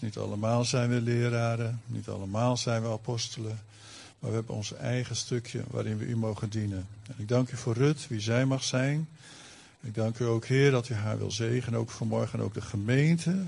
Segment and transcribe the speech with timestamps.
[0.00, 3.60] niet allemaal zijn we leraren, niet allemaal zijn we apostelen.
[4.18, 6.86] Maar we hebben ons eigen stukje waarin we u mogen dienen.
[7.06, 9.08] En ik dank u voor Rut, wie zij mag zijn.
[9.80, 11.80] Ik dank u ook, Heer, dat u haar wil zegenen.
[11.80, 13.44] Ook vanmorgen ook de gemeente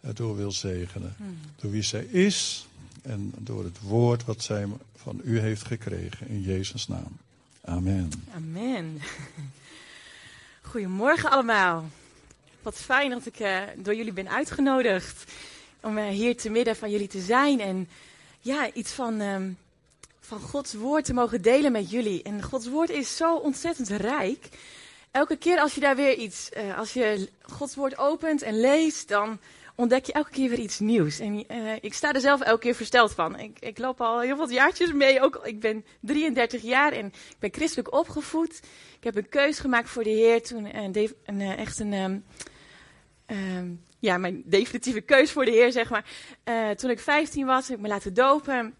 [0.00, 1.14] erdoor wil zegenen.
[1.16, 1.38] Hmm.
[1.56, 2.66] Door wie zij is
[3.02, 4.66] en door het woord wat zij
[4.96, 6.28] van u heeft gekregen.
[6.28, 7.18] In Jezus' naam.
[7.64, 8.10] Amen.
[8.34, 9.00] Amen.
[10.62, 11.88] Goedemorgen allemaal.
[12.62, 15.32] Wat fijn dat ik uh, door jullie ben uitgenodigd
[15.84, 17.88] om uh, hier te midden van jullie te zijn en
[18.40, 19.58] ja, iets van, um,
[20.20, 22.22] van Gods woord te mogen delen met jullie.
[22.22, 24.48] En Gods woord is zo ontzettend rijk.
[25.10, 29.08] Elke keer als je daar weer iets, uh, als je Gods woord opent en leest,
[29.08, 29.38] dan
[29.74, 31.18] ontdek je elke keer weer iets nieuws.
[31.18, 33.38] En uh, ik sta er zelf elke keer versteld van.
[33.38, 35.20] Ik, ik loop al heel wat jaartjes mee.
[35.20, 38.60] Ook, ik ben 33 jaar en ik ben christelijk opgevoed.
[38.96, 41.92] Ik heb een keus gemaakt voor de Heer toen een, een, echt een.
[41.92, 42.24] Um,
[43.26, 46.04] um, ja, mijn definitieve keus voor de Heer, zeg maar.
[46.44, 48.74] Uh, toen ik 15 was, heb ik me laten dopen.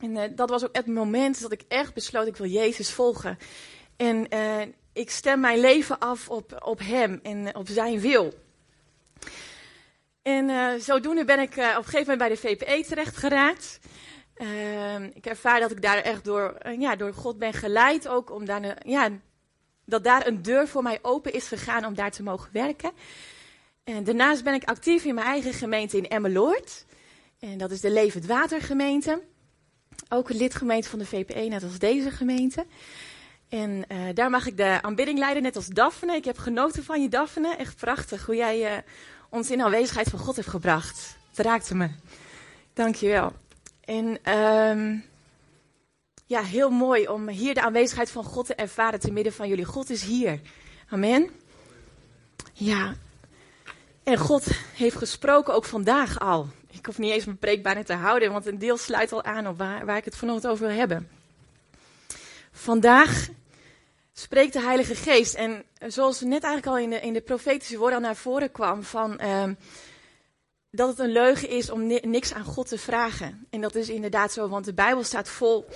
[0.00, 3.38] En uh, dat was ook het moment dat ik echt besloot, ik wil Jezus volgen.
[3.96, 4.60] En uh,
[4.92, 8.32] ik stem mijn leven af op, op Hem en op Zijn wil.
[10.22, 13.78] En zodoende ben ik op een gegeven moment bij de VPE terecht geraakt.
[15.12, 18.08] Ik ervaar dat ik daar echt door, ja, door God ben geleid.
[18.08, 19.10] Ook om daar, ja,
[19.84, 22.92] dat daar een deur voor mij open is gegaan om daar te mogen werken.
[23.96, 26.84] En daarnaast ben ik actief in mijn eigen gemeente in Emmeloord.
[27.38, 29.22] En dat is de Levend Water gemeente.
[30.08, 32.66] Ook een lidgemeente van de VPE, net als deze gemeente.
[33.48, 36.14] En uh, daar mag ik de aanbidding leiden, net als Daphne.
[36.14, 37.56] Ik heb genoten van je, Daphne.
[37.56, 38.78] Echt prachtig hoe jij uh,
[39.28, 41.16] ons in aanwezigheid van God heeft gebracht.
[41.34, 41.90] Het raakte me.
[42.72, 43.32] Dankjewel.
[43.84, 45.04] En um,
[46.26, 49.64] ja, heel mooi om hier de aanwezigheid van God te ervaren te midden van jullie.
[49.64, 50.40] God is hier.
[50.88, 51.30] Amen.
[52.52, 52.94] Ja.
[54.10, 56.48] En God heeft gesproken ook vandaag al.
[56.70, 59.46] Ik hoef niet eens mijn preek bijna te houden, want een deel sluit al aan
[59.46, 61.08] op waar, waar ik het vanochtend over wil hebben.
[62.52, 63.28] Vandaag
[64.12, 65.34] spreekt de Heilige Geest.
[65.34, 69.20] En zoals net eigenlijk al in de, in de profetische woorden naar voren kwam, van,
[69.22, 69.44] uh,
[70.70, 73.46] dat het een leugen is om ni niks aan God te vragen.
[73.50, 75.66] En dat is inderdaad zo, want de Bijbel staat vol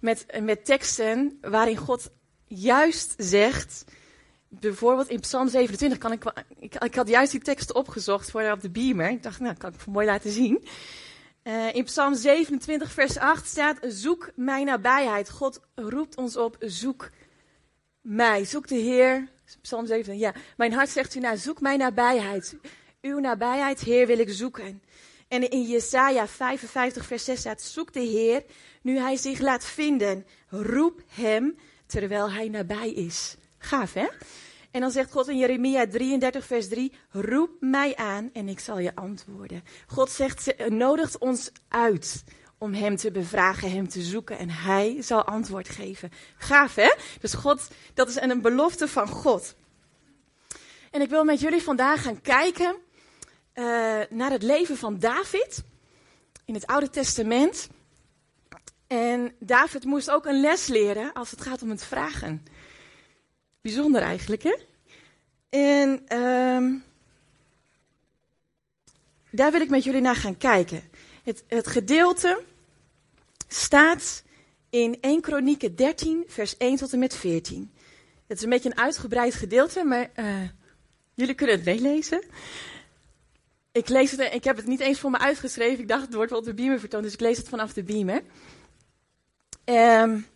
[0.00, 2.10] met, met teksten waarin God
[2.46, 3.84] juist zegt,
[4.60, 6.24] bijvoorbeeld in Psalm 27, kan ik,
[6.58, 9.10] ik, ik had juist die tekst opgezocht voor op de beamer.
[9.10, 10.64] Ik dacht, nou, kan ik mooi laten zien.
[11.44, 15.30] Uh, in Psalm 27, vers 8 staat: Zoek mijn nabijheid.
[15.30, 17.10] God roept ons op: zoek
[18.00, 18.44] mij.
[18.44, 19.28] Zoek de Heer.
[19.62, 20.34] Psalm 7, ja.
[20.56, 22.56] Mijn hart zegt u nou, zoek mijn nabijheid.
[23.00, 24.82] Uw nabijheid, Heer, wil ik zoeken.
[25.28, 28.44] En in Jesaja 55, vers 6 staat: Zoek de Heer,
[28.82, 30.26] nu hij zich laat vinden.
[30.48, 33.36] Roep hem terwijl hij nabij is.
[33.64, 34.06] Gaaf, hè?
[34.70, 38.78] En dan zegt God in Jeremia 33, vers 3: Roep mij aan en ik zal
[38.78, 39.64] je antwoorden.
[39.86, 42.24] God zegt, nodigt ons uit
[42.58, 46.10] om hem te bevragen, hem te zoeken en hij zal antwoord geven.
[46.36, 46.94] Gaaf, hè?
[47.20, 49.54] Dus God, dat is een belofte van God.
[50.90, 52.76] En ik wil met jullie vandaag gaan kijken
[53.54, 53.64] uh,
[54.10, 55.62] naar het leven van David
[56.44, 57.68] in het Oude Testament.
[58.86, 62.44] En David moest ook een les leren als het gaat om het vragen.
[63.64, 64.56] Bijzonder eigenlijk, hè?
[65.48, 66.84] En um,
[69.30, 70.82] daar wil ik met jullie naar gaan kijken.
[71.22, 72.42] Het, het gedeelte
[73.48, 74.22] staat
[74.70, 77.72] in 1 Kronieken 13, vers 1 tot en met 14.
[78.26, 80.42] Het is een beetje een uitgebreid gedeelte, maar uh,
[81.14, 82.22] jullie kunnen het meelezen.
[83.72, 85.80] Ik, lees het, ik heb het niet eens voor me uitgeschreven.
[85.80, 87.82] Ik dacht, het wordt wel op de beamer vertoond, dus ik lees het vanaf de
[87.82, 88.22] beamer.
[89.64, 90.26] Um,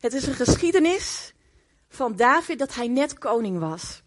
[0.00, 1.32] het is een geschiedenis
[1.98, 4.02] van David dat hij net koning was.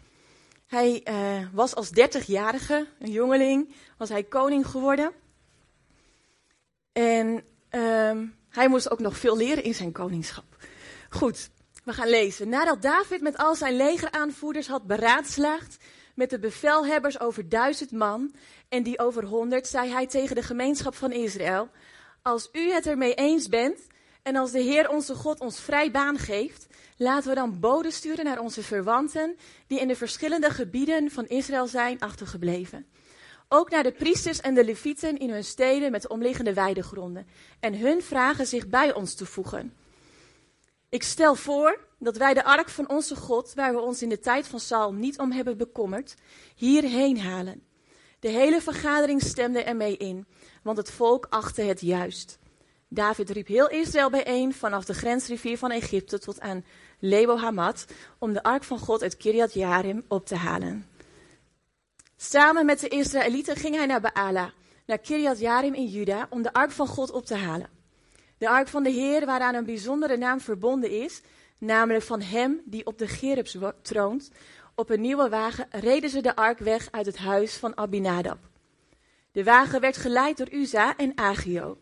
[0.67, 5.11] Hij uh, was als 30-jarige, een jongeling, was hij koning geworden.
[6.91, 10.55] En um, hij moest ook nog veel leren in zijn koningschap.
[11.09, 11.49] Goed,
[11.83, 12.49] we gaan lezen.
[12.49, 15.77] Nadat David met al zijn legeraanvoerders had beraadslaagd
[16.15, 18.33] met de bevelhebbers over duizend man
[18.69, 21.69] en die over honderd, zei hij tegen de gemeenschap van Israël:
[22.21, 23.79] Als u het ermee eens bent
[24.23, 28.25] en als de Heer onze God ons vrij baan geeft, laten we dan boden sturen
[28.25, 29.37] naar onze verwanten
[29.67, 32.85] die in de verschillende gebieden van Israël zijn achtergebleven.
[33.47, 37.27] Ook naar de priesters en de levieten in hun steden met de omliggende weidegronden.
[37.59, 39.73] En hun vragen zich bij ons te voegen.
[40.89, 44.19] Ik stel voor dat wij de ark van onze God, waar we ons in de
[44.19, 46.15] tijd van Saul niet om hebben bekommerd,
[46.55, 47.63] hierheen halen.
[48.19, 50.27] De hele vergadering stemde ermee in,
[50.63, 52.39] want het volk achtte het juist.
[52.93, 56.65] David riep heel Israël bijeen vanaf de grensrivier van Egypte tot aan
[56.99, 57.85] Lebo Hamad
[58.17, 60.87] om de ark van God uit Kiriat Jarim op te halen.
[62.17, 64.53] Samen met de Israëlieten ging hij naar Baala,
[64.85, 67.69] naar Kiriat Jarim in Juda om de ark van God op te halen.
[68.37, 71.21] De ark van de Heer waaraan een bijzondere naam verbonden is,
[71.57, 74.31] namelijk van hem die op de Gerubs troont.
[74.75, 78.39] Op een nieuwe wagen reden ze de ark weg uit het huis van Abinadab.
[79.31, 81.77] De wagen werd geleid door Uza en Agio.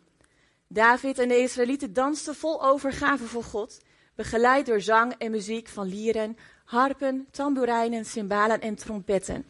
[0.72, 3.82] David en de Israëlieten dansten vol overgave voor God,
[4.16, 9.46] begeleid door zang en muziek van lieren, harpen, tamboerijnen, cymbalen en trompetten.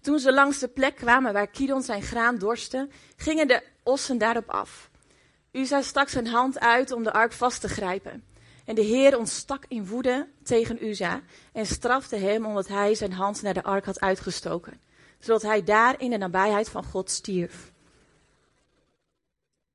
[0.00, 4.50] Toen ze langs de plek kwamen waar Kidon zijn graan dorste, gingen de ossen daarop
[4.50, 4.90] af.
[5.50, 8.24] Uza stak zijn hand uit om de ark vast te grijpen.
[8.64, 11.20] En de Heer ontstak in woede tegen Uza
[11.52, 14.80] en strafte hem omdat hij zijn hand naar de ark had uitgestoken,
[15.18, 17.71] zodat hij daar in de nabijheid van God stierf.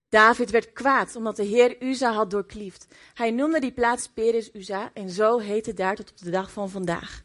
[0.09, 2.87] David werd kwaad omdat de Heer Uza had doorkliefd.
[3.13, 6.51] Hij noemde die plaats Peres Uza en zo heet het daar tot op de dag
[6.51, 7.23] van vandaag.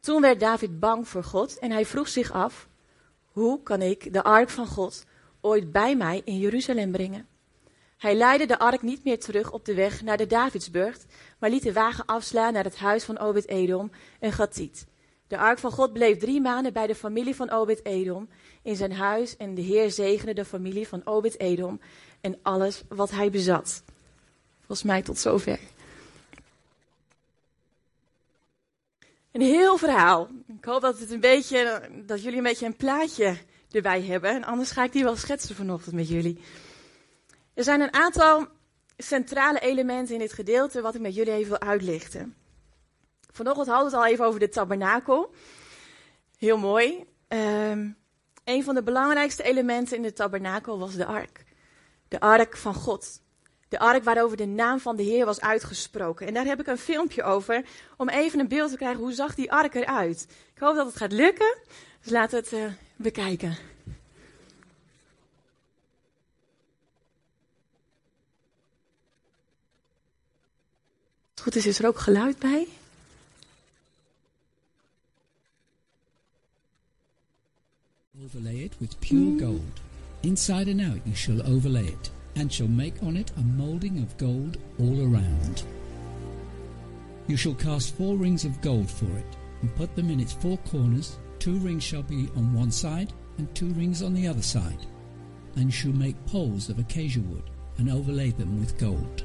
[0.00, 2.68] Toen werd David bang voor God en hij vroeg zich af:
[3.24, 5.04] hoe kan ik de ark van God
[5.40, 7.26] ooit bij mij in Jeruzalem brengen?
[7.96, 10.98] Hij leidde de ark niet meer terug op de weg naar de Davidsburg,
[11.38, 14.86] maar liet de wagen afslaan naar het huis van Obed-Edom en Gatiet.
[15.26, 18.28] De ark van God bleef drie maanden bij de familie van Obed-Edom
[18.66, 21.80] in zijn huis en de Heer zegende de familie van Obed-Edom
[22.20, 23.82] en alles wat hij bezat.
[24.58, 25.58] Volgens mij tot zover.
[29.32, 30.28] Een heel verhaal.
[30.58, 33.36] Ik hoop dat, het een beetje, dat jullie een beetje een plaatje
[33.70, 34.30] erbij hebben.
[34.30, 36.40] En anders ga ik die wel schetsen vanochtend met jullie.
[37.54, 38.46] Er zijn een aantal
[38.96, 42.36] centrale elementen in dit gedeelte wat ik met jullie even wil uitlichten.
[43.32, 45.34] Vanochtend hadden we het al even over de tabernakel.
[46.38, 47.04] Heel mooi.
[47.28, 47.96] Um,
[48.46, 51.44] een van de belangrijkste elementen in de tabernakel was de ark.
[52.08, 53.20] De ark van God.
[53.68, 56.26] De ark waarover de naam van de Heer was uitgesproken.
[56.26, 57.64] En daar heb ik een filmpje over,
[57.96, 60.26] om even een beeld te krijgen hoe zag die ark eruit.
[60.54, 61.56] Ik hoop dat het gaat lukken,
[62.02, 63.56] dus laten we het uh, bekijken.
[71.46, 72.68] goed is, is er ook geluid bij.
[78.24, 79.80] Overlay it with pure gold.
[80.22, 84.16] Inside and out you shall overlay it, and shall make on it a moulding of
[84.16, 85.64] gold all around.
[87.26, 90.56] You shall cast four rings of gold for it, and put them in its four
[90.58, 91.18] corners.
[91.38, 94.86] Two rings shall be on one side, and two rings on the other side.
[95.56, 99.24] And you shall make poles of acacia wood, and overlay them with gold.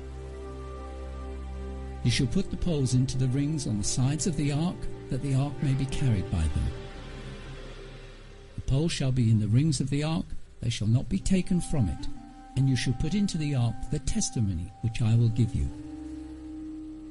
[2.03, 4.75] You shall put the poles into the rings on the sides of the ark,
[5.09, 6.80] that the ark may be carried by them.
[8.71, 10.23] Poles shall be in the rings of the ark,
[10.61, 12.07] they shall not be taken from it.
[12.55, 15.67] And you shall put into the ark the testimony which I will give you.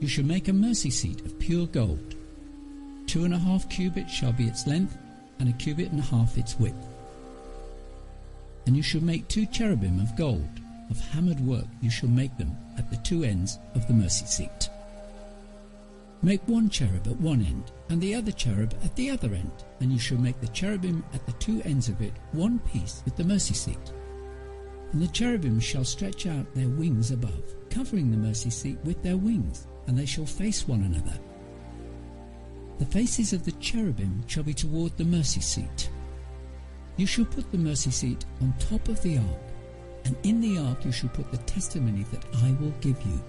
[0.00, 2.14] You shall make a mercy seat of pure gold.
[3.06, 4.96] Two and a half cubits shall be its length,
[5.38, 6.88] and a cubit and a half its width.
[8.64, 10.48] And you shall make two cherubim of gold,
[10.88, 14.70] of hammered work you shall make them at the two ends of the mercy seat.
[16.22, 19.90] Make one cherub at one end, and the other cherub at the other end, and
[19.90, 23.24] you shall make the cherubim at the two ends of it one piece with the
[23.24, 23.92] mercy seat.
[24.92, 29.16] And the cherubim shall stretch out their wings above, covering the mercy seat with their
[29.16, 31.18] wings, and they shall face one another.
[32.78, 35.90] The faces of the cherubim shall be toward the mercy seat.
[36.98, 39.42] You shall put the mercy seat on top of the ark,
[40.04, 43.22] and in the ark you shall put the testimony that I will give you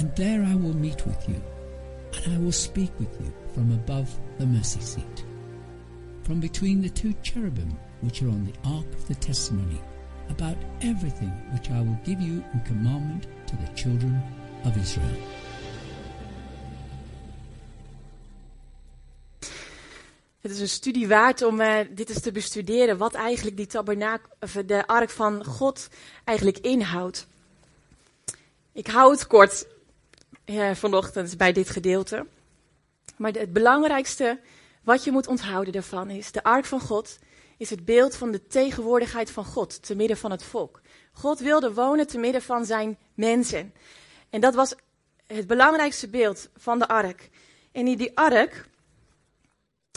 [0.00, 1.42] and there I will meet with you,
[2.14, 5.24] and I will speak with you from above the mercy seat,
[6.22, 9.78] from between the two cherubim which are on the ark of the testimony,
[10.30, 14.22] about everything which I will give you in commandment to the children
[14.64, 15.16] of Israel.
[20.40, 24.30] Het is een studie waard om uh, dit eens te bestuderen, wat eigenlijk die tabernakel,
[24.40, 25.88] of de ark van God
[26.24, 27.26] eigenlijk inhoudt.
[28.72, 29.66] Ik hou het kort
[30.52, 32.26] ja, vanochtend bij dit gedeelte.
[33.16, 34.40] Maar het belangrijkste
[34.82, 37.18] wat je moet onthouden daarvan is, de ark van God
[37.56, 40.80] is het beeld van de tegenwoordigheid van God te midden van het volk.
[41.12, 43.74] God wilde wonen te midden van zijn mensen.
[44.30, 44.74] En dat was
[45.26, 47.28] het belangrijkste beeld van de ark.
[47.72, 48.64] En die, die ark,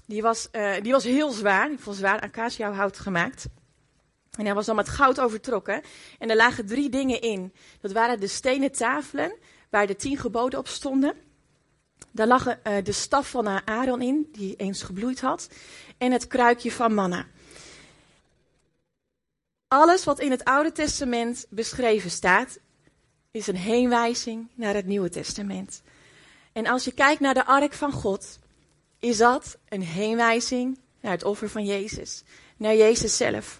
[0.05, 3.45] die was, uh, die was heel zwaar, van zwaar acaciahout gemaakt.
[4.38, 5.81] En hij was dan met goud overtrokken.
[6.19, 7.53] En er lagen drie dingen in.
[7.81, 9.36] Dat waren de stenen tafelen
[9.73, 11.13] waar de tien geboden op stonden.
[12.11, 12.53] Daar lag uh,
[12.83, 15.49] de staf van Aaron in, die eens gebloeid had,
[15.97, 17.25] en het kruikje van manna.
[19.67, 22.59] Alles wat in het Oude Testament beschreven staat,
[23.31, 25.81] is een heenwijzing naar het Nieuwe Testament.
[26.51, 28.39] En als je kijkt naar de ark van God,
[28.99, 32.23] is dat een heenwijzing naar het offer van Jezus,
[32.57, 33.59] naar Jezus zelf.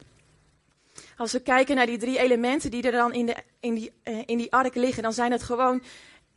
[1.18, 4.22] Als we kijken naar die drie elementen die er dan in, de, in, die, uh,
[4.26, 5.84] in die ark liggen, dan zijn het gewoon,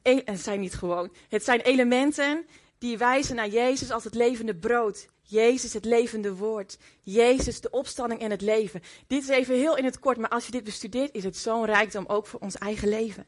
[0.02, 2.47] en het zijn niet gewoon, het zijn elementen
[2.78, 5.09] die wijzen naar Jezus als het levende brood.
[5.28, 6.78] Jezus het levende woord.
[7.02, 8.83] Jezus de opstanding en het leven.
[9.06, 11.64] Dit is even heel in het kort, maar als je dit bestudeert, is het zo'n
[11.64, 13.26] rijkdom ook voor ons eigen leven.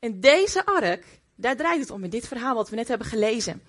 [0.00, 3.62] En deze ark, daar draait het om in dit verhaal wat we net hebben gelezen.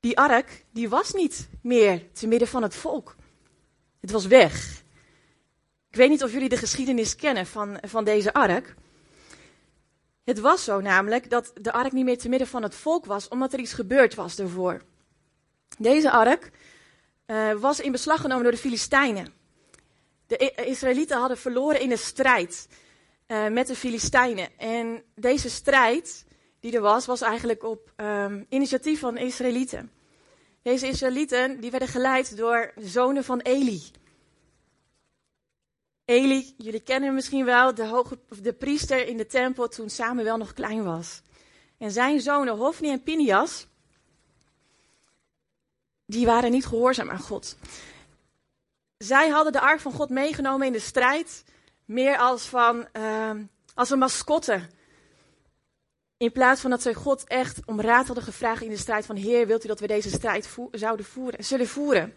[0.00, 3.16] Die ark, die was niet meer te midden van het volk.
[4.00, 4.79] Het was weg.
[5.90, 8.74] Ik weet niet of jullie de geschiedenis kennen van, van deze ark.
[10.24, 13.28] Het was zo namelijk dat de ark niet meer te midden van het volk was,
[13.28, 14.82] omdat er iets gebeurd was daarvoor.
[15.78, 16.50] Deze ark
[17.26, 19.32] uh, was in beslag genomen door de Filistijnen.
[20.26, 22.68] De Israëlieten hadden verloren in de strijd
[23.26, 24.48] uh, met de Filistijnen.
[24.58, 26.24] En deze strijd
[26.60, 29.90] die er was, was eigenlijk op um, initiatief van de Israëlieten.
[30.62, 33.82] Deze Israëlieten die werden geleid door zonen van Eli.
[36.10, 40.36] Eli, jullie kennen hem misschien wel, de, hoge, de priester in de tempel toen Samuel
[40.36, 41.22] nog klein was.
[41.78, 43.66] En zijn zonen Hofni en Pinias,
[46.06, 47.56] die waren niet gehoorzaam aan God.
[48.98, 51.44] Zij hadden de ark van God meegenomen in de strijd,
[51.84, 53.30] meer als, van, uh,
[53.74, 54.60] als een mascotte.
[56.16, 59.16] In plaats van dat zij God echt om raad hadden gevraagd in de strijd van
[59.16, 62.14] Heer, wilt u dat we deze strijd zouden voeren, zullen voeren?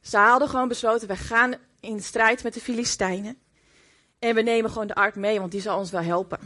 [0.00, 3.38] Ze hadden gewoon besloten, we gaan in strijd met de Filistijnen.
[4.18, 6.38] En we nemen gewoon de ark mee, want die zal ons wel helpen.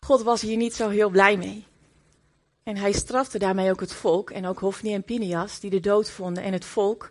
[0.00, 1.66] God was hier niet zo heel blij mee.
[2.62, 6.10] En hij strafte daarmee ook het volk en ook Hofni en Pinias, die de dood
[6.10, 6.42] vonden.
[6.42, 7.08] En het volk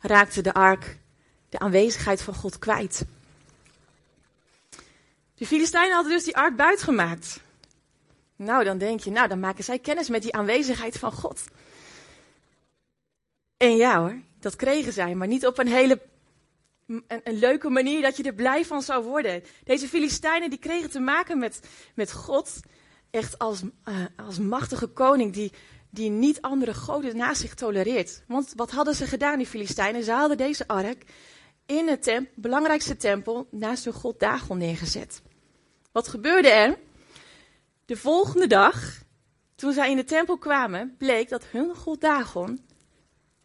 [0.00, 0.98] raakte de ark,
[1.48, 3.04] de aanwezigheid van God kwijt.
[5.34, 7.40] De Filistijnen hadden dus die ark buitgemaakt.
[8.36, 11.44] Nou, dan denk je, nou, dan maken zij kennis met die aanwezigheid van God.
[13.56, 16.00] En ja hoor, dat kregen zij, maar niet op een hele
[17.06, 19.42] een, leuke manier dat je er blij van zou worden.
[19.64, 21.60] Deze Filistijnen die kregen te maken met,
[21.94, 22.60] met God,
[23.10, 25.52] echt als, uh, als machtige koning die,
[25.90, 28.22] die niet andere goden naast zich tolereert.
[28.26, 30.04] Want wat hadden ze gedaan, die Filistijnen?
[30.04, 31.04] Ze hadden deze ark
[31.66, 35.22] in het temp, belangrijkste tempel naast hun god Dagon neergezet.
[35.92, 36.78] Wat gebeurde er?
[37.84, 39.02] De volgende dag,
[39.54, 42.67] toen zij in de tempel kwamen, bleek dat hun god Dagon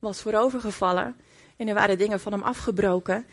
[0.03, 1.15] was voorovergevallen
[1.57, 3.25] en er waren dingen van hem afgebroken.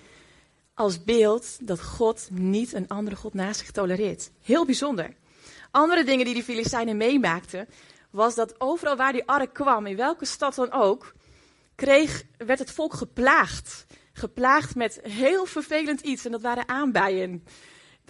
[0.74, 4.30] Als beeld dat God niet een andere God naast zich tolereert.
[4.42, 5.14] Heel bijzonder.
[5.70, 7.68] Andere dingen die de Filistijnen meemaakten,
[8.10, 11.12] was dat overal waar die ark kwam, in welke stad dan ook,
[11.74, 13.86] kreeg, werd het volk geplaagd.
[14.12, 17.44] Geplaagd met heel vervelend iets en dat waren aanbijen.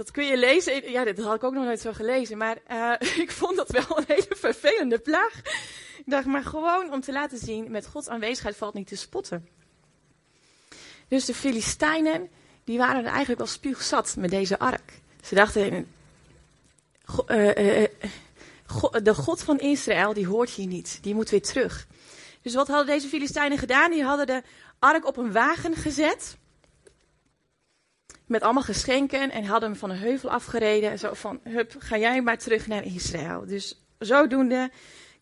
[0.00, 0.90] Dat kun je lezen.
[0.90, 2.38] Ja, dat had ik ook nog nooit zo gelezen.
[2.38, 2.92] Maar uh,
[3.24, 5.36] ik vond dat wel een hele vervelende plaag.
[5.98, 9.48] Ik dacht, maar gewoon om te laten zien, met Gods aanwezigheid valt niet te spotten.
[11.08, 12.28] Dus de Filistijnen,
[12.64, 14.92] die waren er eigenlijk al spuugzat met deze ark.
[15.24, 15.86] Ze dachten,
[17.28, 17.86] uh, uh,
[19.02, 20.98] de God van Israël, die hoort hier niet.
[21.02, 21.86] Die moet weer terug.
[22.42, 23.90] Dus wat hadden deze Filistijnen gedaan?
[23.90, 24.42] Die hadden de
[24.78, 26.36] ark op een wagen gezet
[28.30, 30.98] met allemaal geschenken en hadden hem van een heuvel afgereden.
[30.98, 33.46] Zo van, hup, ga jij maar terug naar Israël.
[33.46, 34.70] Dus zodoende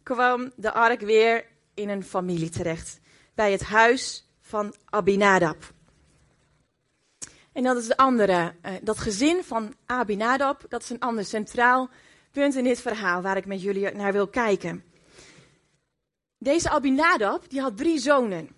[0.03, 3.01] kwam de ark weer in een familie terecht.
[3.35, 5.73] Bij het huis van Abinadab.
[7.53, 11.91] En dat is de andere, uh, dat gezin van Abinadab, dat is een ander centraal
[12.33, 14.85] punt in dit verhaal waar ik met jullie naar wil kijken.
[16.39, 18.57] Deze Abinadab, die had drie zonen.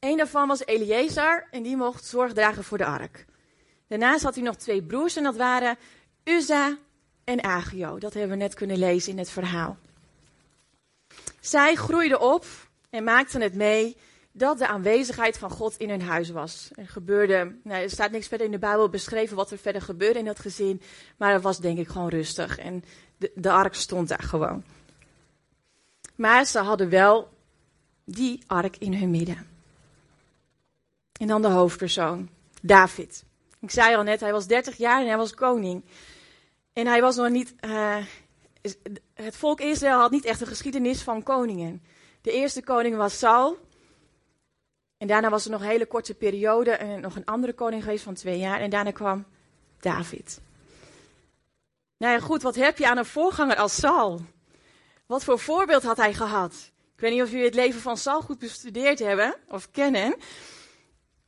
[0.00, 3.26] Een daarvan was Eleazar en die mocht zorg dragen voor de ark.
[3.86, 5.76] Daarnaast had hij nog twee broers en dat waren
[6.24, 6.78] Uzza
[7.24, 7.98] en Agio.
[7.98, 9.76] Dat hebben we net kunnen lezen in het verhaal.
[11.40, 12.44] Zij groeiden op
[12.90, 13.96] en maakten het mee
[14.32, 16.70] dat de aanwezigheid van God in hun huis was.
[16.74, 20.18] Er gebeurde, nou, er staat niks verder in de Bijbel beschreven wat er verder gebeurde
[20.18, 20.82] in dat gezin,
[21.16, 22.84] maar het was denk ik gewoon rustig en
[23.34, 24.64] de ark stond daar gewoon.
[26.14, 27.28] Maar ze hadden wel
[28.04, 29.57] die ark in hun midden.
[31.18, 32.28] En dan de hoofdpersoon,
[32.62, 33.24] David.
[33.60, 35.84] Ik zei al net, hij was 30 jaar en hij was koning.
[36.72, 37.54] En hij was nog niet.
[37.60, 37.96] Uh,
[39.14, 41.82] het volk Israël had niet echt een geschiedenis van koningen.
[42.22, 43.58] De eerste koning was Saul.
[44.96, 48.04] En daarna was er nog een hele korte periode en nog een andere koning geweest
[48.04, 48.60] van twee jaar.
[48.60, 49.26] En daarna kwam
[49.80, 50.40] David.
[51.96, 54.20] Nou ja, goed, wat heb je aan een voorganger als Saul?
[55.06, 56.72] Wat voor voorbeeld had hij gehad?
[56.94, 60.14] Ik weet niet of jullie het leven van Saul goed bestudeerd hebben of kennen.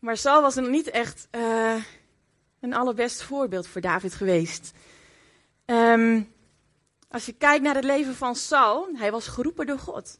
[0.01, 1.83] Maar Saul was niet echt uh,
[2.61, 4.73] een allerbest voorbeeld voor David geweest.
[5.67, 6.33] Um,
[7.09, 10.19] Als je kijkt naar het leven van Saul, hij was geroepen door God.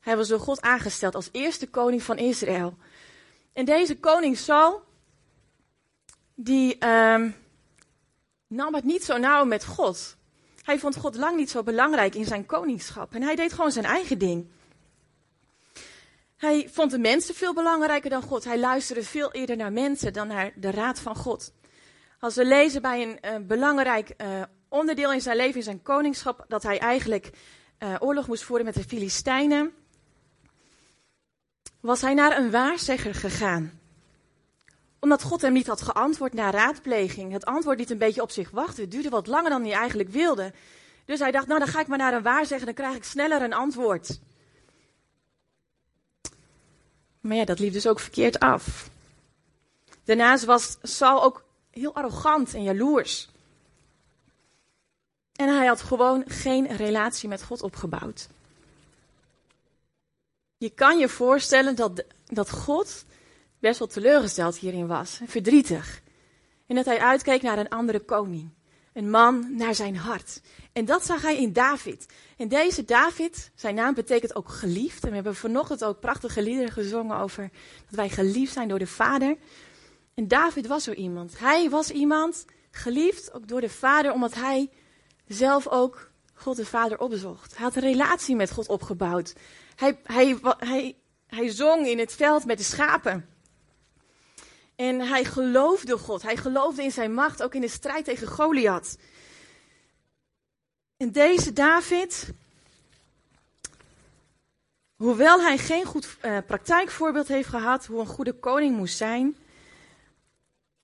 [0.00, 2.76] Hij was door God aangesteld als eerste koning van Israël.
[3.52, 4.82] En deze koning Saul,
[6.34, 7.30] die ehm,
[8.46, 10.16] nam het niet zo nauw met God.
[10.62, 13.14] Hij vond God lang niet zo belangrijk in zijn koningschap.
[13.14, 14.48] En hij deed gewoon zijn eigen ding.
[16.44, 18.44] Hij vond de mensen veel belangrijker dan God.
[18.44, 21.52] Hij luisterde veel eerder naar mensen dan naar de raad van God.
[22.20, 26.44] Als we lezen bij een uh, belangrijk uh, onderdeel in zijn leven, in zijn koningschap,
[26.48, 27.30] dat hij eigenlijk
[27.78, 29.72] uh, oorlog moest voeren met de Filistijnen,
[31.80, 33.80] was hij naar een waarzegger gegaan.
[35.00, 37.32] Omdat God hem niet had geantwoord na raadpleging.
[37.32, 38.82] Het antwoord liet een beetje op zich wachten.
[38.82, 40.52] Het duurde wat langer dan hij eigenlijk wilde.
[41.04, 43.42] Dus hij dacht, nou dan ga ik maar naar een waarzegger, dan krijg ik sneller
[43.42, 44.20] een antwoord.
[47.24, 48.90] Maar ja, dat liep dus ook verkeerd af.
[50.04, 53.28] Daarnaast was Saul ook heel arrogant en jaloers.
[55.32, 58.28] En hij had gewoon geen relatie met God opgebouwd.
[60.56, 63.04] Je kan je voorstellen dat, dat God
[63.58, 66.00] best wel teleurgesteld hierin was, verdrietig.
[66.66, 68.50] En dat hij uitkeek naar een andere koning.
[68.94, 70.40] Een man naar zijn hart.
[70.72, 72.06] En dat zag hij in David.
[72.36, 75.02] En deze David, zijn naam betekent ook geliefd.
[75.02, 77.50] En we hebben vanochtend ook prachtige liederen gezongen over
[77.86, 79.36] dat wij geliefd zijn door de Vader.
[80.14, 81.38] En David was zo iemand.
[81.38, 84.70] Hij was iemand geliefd ook door de Vader, omdat hij
[85.26, 87.56] zelf ook God de Vader opzocht.
[87.56, 89.34] Hij had een relatie met God opgebouwd.
[89.76, 90.96] Hij, hij, hij,
[91.26, 93.28] hij zong in het veld met de schapen.
[94.76, 96.22] En hij geloofde God.
[96.22, 98.96] Hij geloofde in zijn macht, ook in de strijd tegen Goliath.
[100.96, 102.30] En deze David,
[104.96, 109.36] hoewel hij geen goed uh, praktijkvoorbeeld heeft gehad hoe een goede koning moest zijn,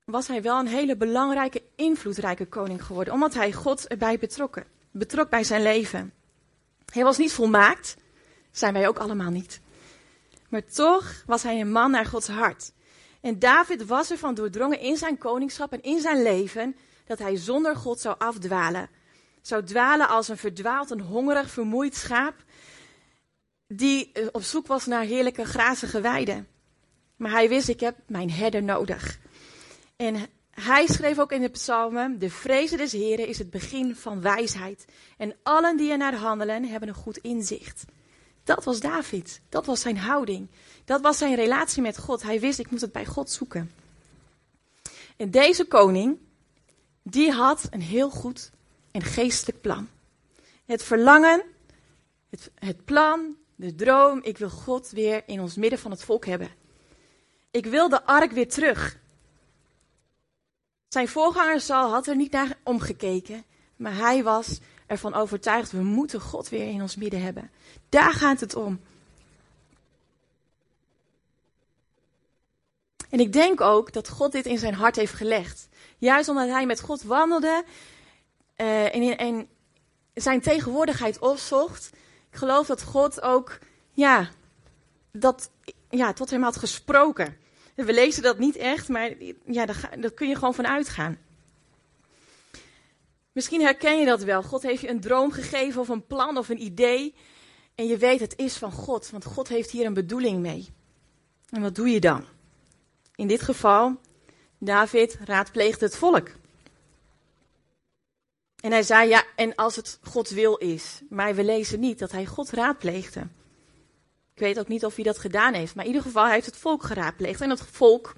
[0.05, 5.31] was hij wel een hele belangrijke, invloedrijke koning geworden, omdat hij God erbij betrokken, betrok
[5.31, 6.13] bij zijn leven.
[6.93, 7.97] Hij was niet volmaakt,
[8.51, 9.61] zijn wij ook allemaal niet.
[10.49, 12.73] Maar toch was hij een man naar Gods hart.
[13.21, 17.77] En David was ervan doordrongen in zijn koningschap en in zijn leven dat hij zonder
[17.77, 18.89] God zou afdwalen.
[19.43, 22.35] Zou dwalen als een verdwaald en hongerig, vermoeid schaap
[23.67, 26.49] die eh, op zoek was naar heerlijke grazige weiden.
[27.17, 29.19] Maar hij wist, ik heb mijn herder nodig.
[29.97, 30.17] En
[30.51, 34.85] hij schreef ook in de psalmen, de vrezen des Heren is het begin van wijsheid.
[35.17, 37.85] En allen die er naar handelen, hebben een goed inzicht.
[38.55, 39.41] Dat was David.
[39.49, 40.49] Dat was zijn houding.
[40.85, 42.23] Dat was zijn relatie met God.
[42.23, 43.73] Hij wist, ik moet het bij God zoeken.
[45.17, 46.19] En deze koning,
[47.03, 48.51] die had een heel goed
[48.91, 49.89] en geestelijk plan.
[50.65, 51.43] Het verlangen,
[52.31, 56.27] het, het plan, de droom, ik wil God weer in ons midden van het volk
[56.27, 56.51] hebben.
[57.51, 58.99] Ik wil de ark weer terug.
[60.89, 63.45] Zijn voorganger Saul had er niet naar omgekeken,
[63.77, 64.59] maar hij was
[64.91, 67.51] ervan overtuigd, we moeten God weer in ons midden hebben.
[67.89, 68.81] Daar gaat het om.
[73.11, 75.69] En ik denk ook dat God dit in zijn hart heeft gelegd.
[75.99, 77.65] Juist omdat hij met God wandelde
[78.57, 79.49] uh, en, en
[80.15, 81.91] zijn tegenwoordigheid opzocht.
[82.31, 83.59] Ik geloof dat God ook,
[83.93, 84.29] ja,
[85.13, 85.51] dat,
[85.91, 87.37] ja, tot hem had gesproken.
[87.75, 89.13] We lezen dat niet echt, maar
[89.45, 91.19] ja, daar kun je gewoon van uitgaan.
[93.33, 94.43] Misschien herken je dat wel.
[94.43, 97.15] God heeft je een droom gegeven of een plan of een idee.
[97.75, 100.69] En je weet het is van God, want God heeft hier een bedoeling mee.
[101.49, 102.25] En wat doe je dan?
[103.15, 104.01] In dit geval,
[104.59, 106.31] David raadpleegde het volk.
[108.61, 111.01] En hij zei, ja, en als het Gods wil is.
[111.09, 113.21] Maar we lezen niet dat hij God raadpleegde.
[114.35, 115.75] Ik weet ook niet of hij dat gedaan heeft.
[115.75, 117.41] Maar in ieder geval, hij heeft het volk geraadpleegd.
[117.41, 118.15] En het volk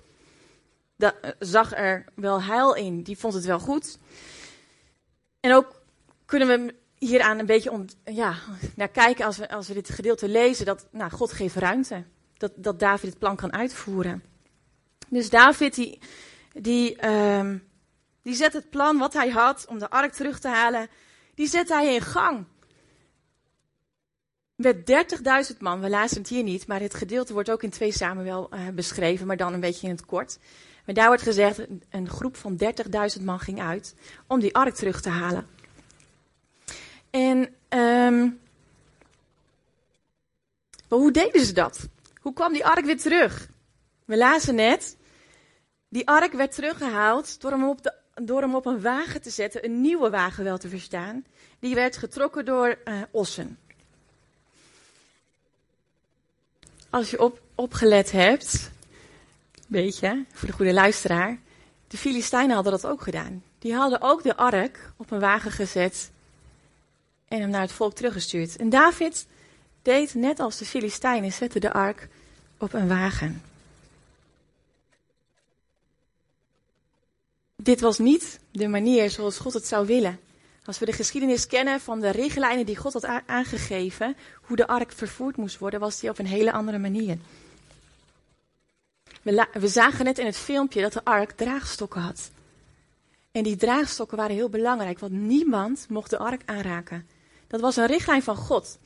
[0.97, 3.03] dat, zag er wel heil in.
[3.03, 3.99] Die vond het wel goed.
[5.43, 5.83] En ook
[6.25, 8.35] kunnen we hieraan een beetje om, ja,
[8.77, 10.67] naar kijken als we, als we dit gedeelte lezen.
[10.67, 12.05] Dat nou, God geeft ruimte.
[12.37, 14.23] Dat, dat David het plan kan uitvoeren.
[15.09, 15.99] Dus David die,
[16.53, 17.69] die, um,
[18.23, 20.89] die zet het plan wat hij had om de ark terug te halen.
[21.35, 22.45] Die zet hij in gang.
[24.55, 24.77] Met
[25.53, 28.49] 30.000 man, we lazen het hier niet, maar het gedeelte wordt ook in 2 Samuel
[28.55, 30.39] uh, beschreven, maar dan een beetje in het kort.
[30.85, 32.59] Maar daar wordt gezegd, een groep van
[33.19, 33.95] 30.000 man ging uit
[34.27, 35.47] om die ark terug te halen.
[37.11, 38.41] En um,
[40.93, 41.89] maar hoe deden ze dat?
[42.21, 43.49] Hoe kwam die ark weer terug?
[44.05, 44.97] We lazen net,
[45.89, 49.81] die ark werd teruggehaald door hem op, door hem op een wagen te zetten, een
[49.81, 51.25] nieuwe wagen wel te verstaan.
[51.59, 53.59] Die werd getrokken door uh, ossen.
[56.91, 58.72] Als je op, opgelet hebt,
[59.73, 61.39] beetje, voor de goede luisteraar,
[61.89, 63.43] de Filistijnen hadden dat ook gedaan.
[63.59, 66.11] Die hadden ook de ark op een wagen gezet
[67.29, 68.57] en hem naar het volk teruggestuurd.
[68.57, 69.27] En David
[69.83, 72.09] deed net als de Filistijnen, zette de ark
[72.59, 73.43] op een wagen.
[77.57, 80.21] Dit was niet de manier zoals God het zou willen.
[80.65, 84.93] Als we de geschiedenis kennen van de richtlijnen die God had aangegeven, hoe de ark
[84.93, 87.19] vervoerd moest worden, was die op een hele andere manier.
[89.23, 92.31] We, zagen net in het filmpje dat de ark draagstokken had.
[93.31, 97.07] En die draagstokken waren heel belangrijk, want niemand mocht de ark aanraken.
[97.47, 98.79] Dat was een richtlijn van God.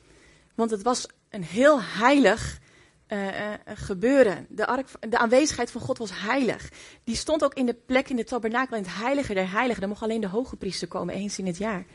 [0.55, 2.59] Want het was een heel heilig
[3.07, 4.45] uh, gebeuren.
[4.49, 6.69] De, ark, de aanwezigheid van God was heilig.
[7.03, 9.79] Die stond ook in de plek in de tabernakel, in het heilige der heiligen.
[9.79, 11.85] Daar mocht alleen de hoge priester komen, eens in het jaar.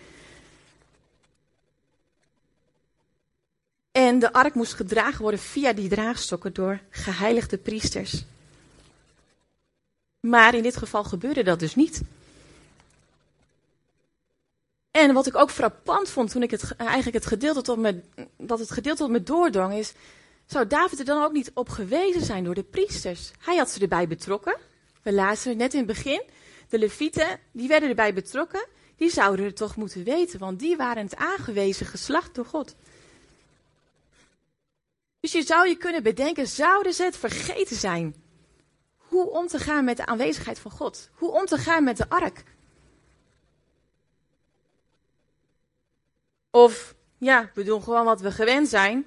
[3.92, 8.24] En de ark moest gedragen worden via die draagstokken door geheiligde priesters.
[10.20, 12.02] Maar in dit geval gebeurde dat dus niet.
[14.90, 18.00] En wat ik ook frappant vond toen ik het, eigenlijk het gedeelte tot me,
[18.36, 19.92] dat het gedeelte tot me doordrong is,
[20.46, 23.30] zou David er dan ook niet op gewezen zijn door de priesters?
[23.38, 24.56] Hij had ze erbij betrokken.
[25.02, 26.22] We lazen net in het begin,
[26.68, 28.66] de levieten, die werden erbij betrokken.
[28.96, 32.74] Die zouden het toch moeten weten, want die waren het aangewezen geslacht door God.
[35.22, 38.14] Dus je zou je kunnen bedenken, zouden ze het vergeten zijn?
[38.96, 41.10] Hoe om te gaan met de aanwezigheid van God?
[41.12, 42.44] Hoe om te gaan met de ark?
[46.50, 49.06] Of, ja, we doen gewoon wat we gewend zijn.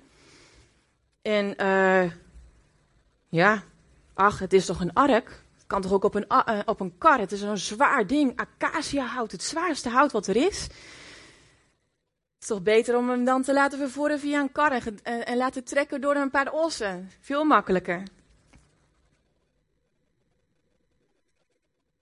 [1.22, 2.12] En uh,
[3.30, 3.64] ja,
[4.14, 5.44] ach, het is toch een ark?
[5.56, 7.20] Het kan toch ook op een, uh, op een kar?
[7.20, 8.40] Het is een zwaar ding.
[8.40, 10.68] Acacia-hout, het zwaarste hout wat er is.
[12.46, 15.38] Is toch beter om hem dan te laten vervoeren via een kar en, en, en
[15.38, 17.12] laten trekken door een paar ossen.
[17.20, 18.04] Veel makkelijker.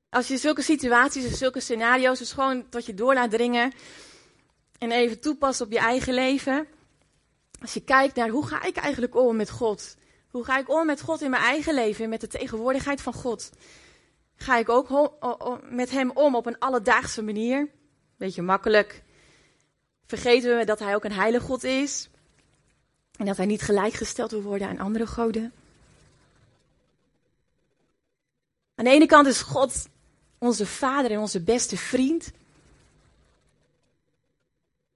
[0.10, 3.74] Als je zulke situaties en zulke scenario's dus gewoon tot je door laat dringen
[4.78, 6.68] en even toepast op je eigen leven.
[7.62, 9.98] Als je kijkt naar hoe ga ik eigenlijk om met God?
[10.28, 13.50] Hoe ga ik om met God in mijn eigen leven, met de tegenwoordigheid van God?
[14.36, 15.12] Ga ik ook
[15.70, 17.70] met Hem om op een alledaagse manier?
[18.18, 19.04] Beetje makkelijk.
[20.14, 22.10] Vergeten we dat Hij ook een heilige God is?
[23.18, 25.54] En dat Hij niet gelijkgesteld wil worden aan andere goden?
[28.76, 29.88] Aan de ene kant is God
[30.38, 32.32] onze vader en onze beste vriend.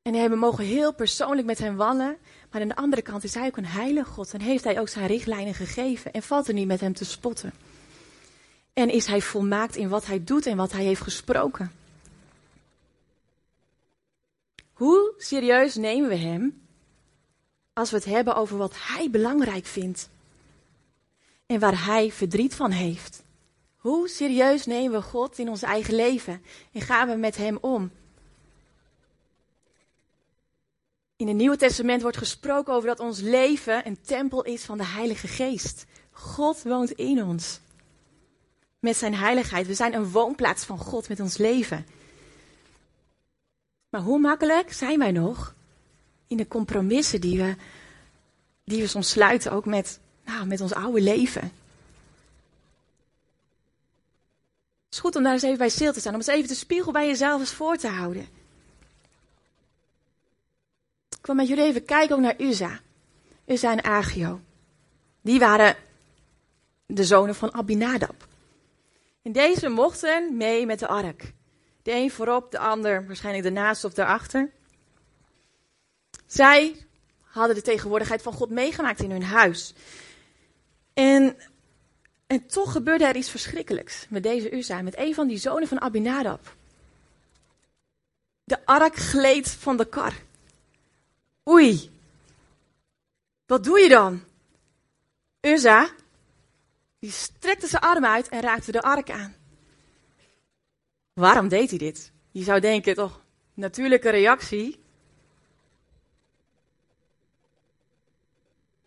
[0.02, 2.18] En we mogen heel persoonlijk met hem wandelen.
[2.52, 4.34] Maar aan de andere kant is hij ook een heilige God.
[4.34, 6.14] En heeft hij ook zijn richtlijnen gegeven.
[6.14, 7.54] En valt er niet met hem te spotten.
[8.74, 11.72] En is hij volmaakt in wat hij doet en wat hij heeft gesproken.
[14.78, 16.62] Hoe serieus nemen we hem
[17.74, 20.10] als we het hebben over wat hij belangrijk vindt?
[21.46, 23.24] En waar hij verdriet van heeft?
[23.76, 27.92] Hoe serieus nemen we God in ons eigen leven en gaan we met hem om?
[31.16, 34.86] In het Nieuwe Testament wordt gesproken over dat ons leven een tempel is van de
[34.86, 35.86] Heilige Geest.
[36.12, 37.60] God woont in ons.
[38.80, 39.68] Met zijn heiligheid.
[39.68, 41.86] We zijn een woonplaats van God met ons leven.
[43.90, 45.56] Maar hoe makkelijk zijn wij nog
[46.28, 47.56] in de compromissen die we,
[48.64, 51.42] die we soms sluiten, ook met, nou, met ons oude leven?
[54.86, 56.56] Het is goed om daar eens even bij stil te staan, om eens even de
[56.56, 58.28] spiegel bij jezelf eens voor te houden.
[61.20, 62.80] Ik wil met jullie even kijken ook naar Uza.
[63.46, 64.40] Uza en Agio.
[65.22, 65.76] Die waren
[66.86, 68.28] de zonen van Abinadab.
[69.22, 71.34] En deze mochten mee met de ark.
[71.88, 74.52] De een voorop, de ander waarschijnlijk ernaast of daarachter.
[76.26, 76.86] Zij
[77.22, 79.74] hadden de tegenwoordigheid van God meegemaakt in hun huis.
[80.94, 81.38] En,
[82.26, 85.82] en toch gebeurde er iets verschrikkelijks met deze Uza, met een van die zonen van
[85.82, 86.56] Abinadab.
[88.44, 90.14] De ark gleed van de kar.
[91.50, 91.92] Oei.
[93.46, 94.24] Wat doe je dan?
[95.42, 95.90] Uzza,
[97.00, 99.36] die strekte zijn arm uit en raakte de ark aan.
[101.18, 102.12] Waarom deed hij dit?
[102.32, 103.22] Je zou denken, toch,
[103.54, 104.84] natuurlijke reactie.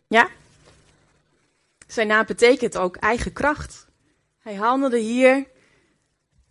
[0.07, 0.29] Ja?
[1.87, 3.87] Zijn naam betekent ook eigen kracht.
[4.39, 5.47] Hij handelde hier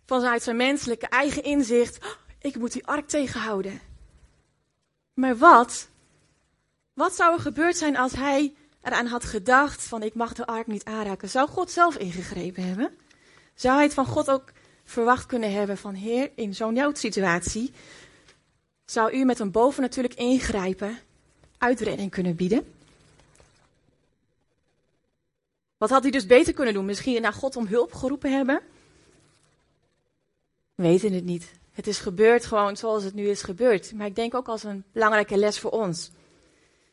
[0.05, 2.05] vanuit zijn menselijke eigen inzicht.
[2.05, 3.81] Oh, ik moet die ark tegenhouden.
[5.13, 5.89] Maar wat
[6.93, 10.67] wat zou er gebeurd zijn als hij eraan had gedacht van ik mag de ark
[10.67, 11.29] niet aanraken?
[11.29, 12.97] Zou God zelf ingegrepen hebben?
[13.53, 14.51] Zou hij het van God ook
[14.83, 17.73] verwacht kunnen hebben van Heer, in zo'n noodsituatie
[18.85, 20.97] zou u met een bovennatuurlijk ingrijpen
[21.57, 22.73] uitredding kunnen bieden?
[25.77, 26.85] Wat had hij dus beter kunnen doen?
[26.85, 28.61] Misschien naar God om hulp geroepen hebben?
[30.75, 31.51] We weten het niet.
[31.71, 33.93] Het is gebeurd gewoon zoals het nu is gebeurd.
[33.93, 36.11] Maar ik denk ook als een belangrijke les voor ons.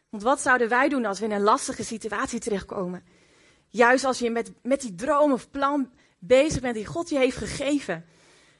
[0.08, 3.02] Want wat zouden wij doen als we in een lastige situatie terechtkomen?
[3.68, 7.36] Juist als je met, met die droom of plan bezig bent die God je heeft
[7.36, 8.04] gegeven.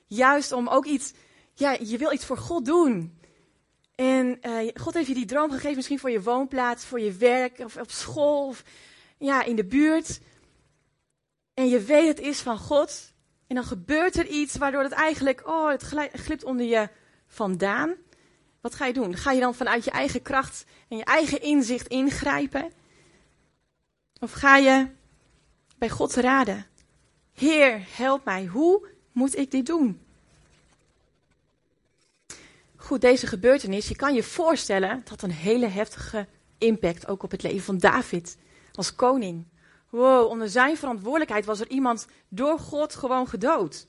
[0.07, 1.13] Juist om ook iets,
[1.55, 3.19] ja, je wil iets voor God doen.
[3.95, 7.59] En uh, God heeft je die droom gegeven, misschien voor je woonplaats, voor je werk,
[7.59, 8.65] of op school, of
[9.19, 10.21] ja, in de buurt.
[11.55, 13.13] En je weet het is van God.
[13.47, 16.89] En dan gebeurt er iets waardoor het eigenlijk, oh, het glipt onder je
[17.27, 17.95] vandaan.
[18.61, 19.17] Wat ga je doen?
[19.17, 22.73] Ga je dan vanuit je eigen kracht en je eigen inzicht ingrijpen?
[24.21, 24.89] Of ga je
[25.79, 26.67] bij God raden?
[27.39, 28.47] Heer, help mij.
[28.47, 30.01] Hoe moet ik dit doen?
[32.77, 36.27] Goed, deze gebeurtenis, je kan je voorstellen, had een hele heftige
[36.59, 38.37] impact ook op het leven van David
[38.73, 39.45] als koning.
[39.89, 43.87] Wow, onder zijn verantwoordelijkheid was er iemand door God gewoon gedood.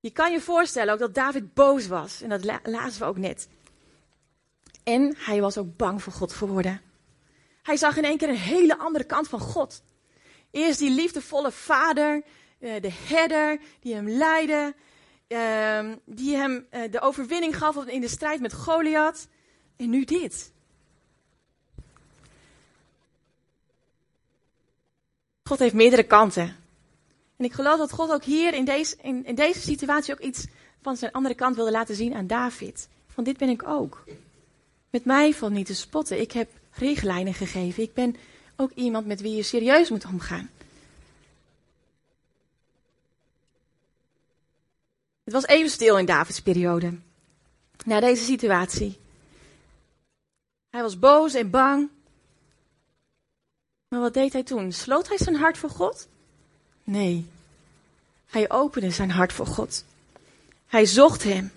[0.00, 2.22] Je kan je voorstellen ook dat David boos was.
[2.22, 3.48] En dat la lazen we ook net.
[4.82, 6.80] En hij was ook bang voor God geworden.
[7.62, 9.82] Hij zag in één keer een hele andere kant van God.
[10.52, 12.22] Eerst die liefdevolle vader,
[12.58, 14.74] eh, de herder, die hem leidde,
[15.26, 19.26] ehm, die hem eh, de overwinning gaf in de strijd met Goliath.
[19.76, 20.52] En nu dit.
[25.44, 26.56] God heeft meerdere kanten.
[27.36, 30.46] En ik geloof dat God ook hier in deze, in, deze situatie ook iets
[30.82, 32.88] van zijn andere kant wilde laten zien aan David.
[33.06, 34.04] Van dit ben ik ook.
[34.90, 36.20] Met mij valt niet te spotten.
[36.20, 37.82] Ik heb richtlijnen gegeven.
[37.82, 38.16] Ik ben
[38.62, 40.50] ook iemand met wie je serieus moet omgaan.
[45.24, 46.98] Het was even stil in Davids periode.
[47.84, 48.98] Na deze situatie.
[50.70, 51.88] Hij was boos en bang.
[53.88, 54.72] Maar wat deed hij toen?
[54.72, 56.08] Sloot hij zijn hart voor God?
[56.84, 57.26] Nee.
[58.26, 59.84] Hij opende zijn hart voor God.
[60.66, 61.52] Hij zocht hem.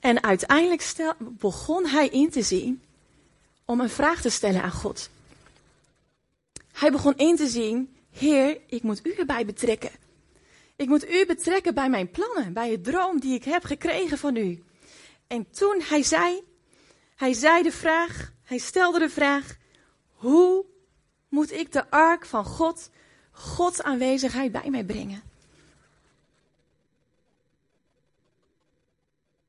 [0.00, 2.82] En uiteindelijk begon hij in te zien
[3.64, 5.10] om een vraag te stellen aan God.
[6.78, 9.90] Hij begon in te zien, Heer, ik moet u erbij betrekken.
[10.76, 14.36] Ik moet u betrekken bij mijn plannen, bij het droom die ik heb gekregen van
[14.36, 14.62] u.
[15.26, 16.42] En toen hij zei,
[17.16, 19.56] hij zei de vraag, hij stelde de vraag,
[20.12, 20.64] hoe
[21.28, 22.90] moet ik de ark van God,
[23.30, 25.22] Gods aanwezigheid bij mij brengen?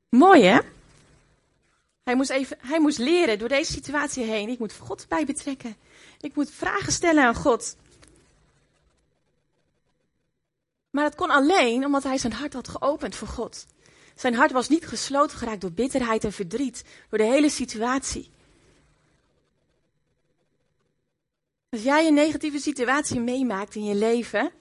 [0.08, 0.60] Mooi hè?
[2.02, 4.48] Hij moest, even, hij moest leren door deze situatie heen.
[4.48, 5.76] Ik moet God bij betrekken.
[6.20, 7.76] Ik moet vragen stellen aan God.
[10.90, 13.66] Maar dat kon alleen omdat hij zijn hart had geopend voor God.
[14.14, 18.30] Zijn hart was niet gesloten geraakt door bitterheid en verdriet, door de hele situatie.
[21.68, 24.52] Als jij een negatieve situatie meemaakt in je leven,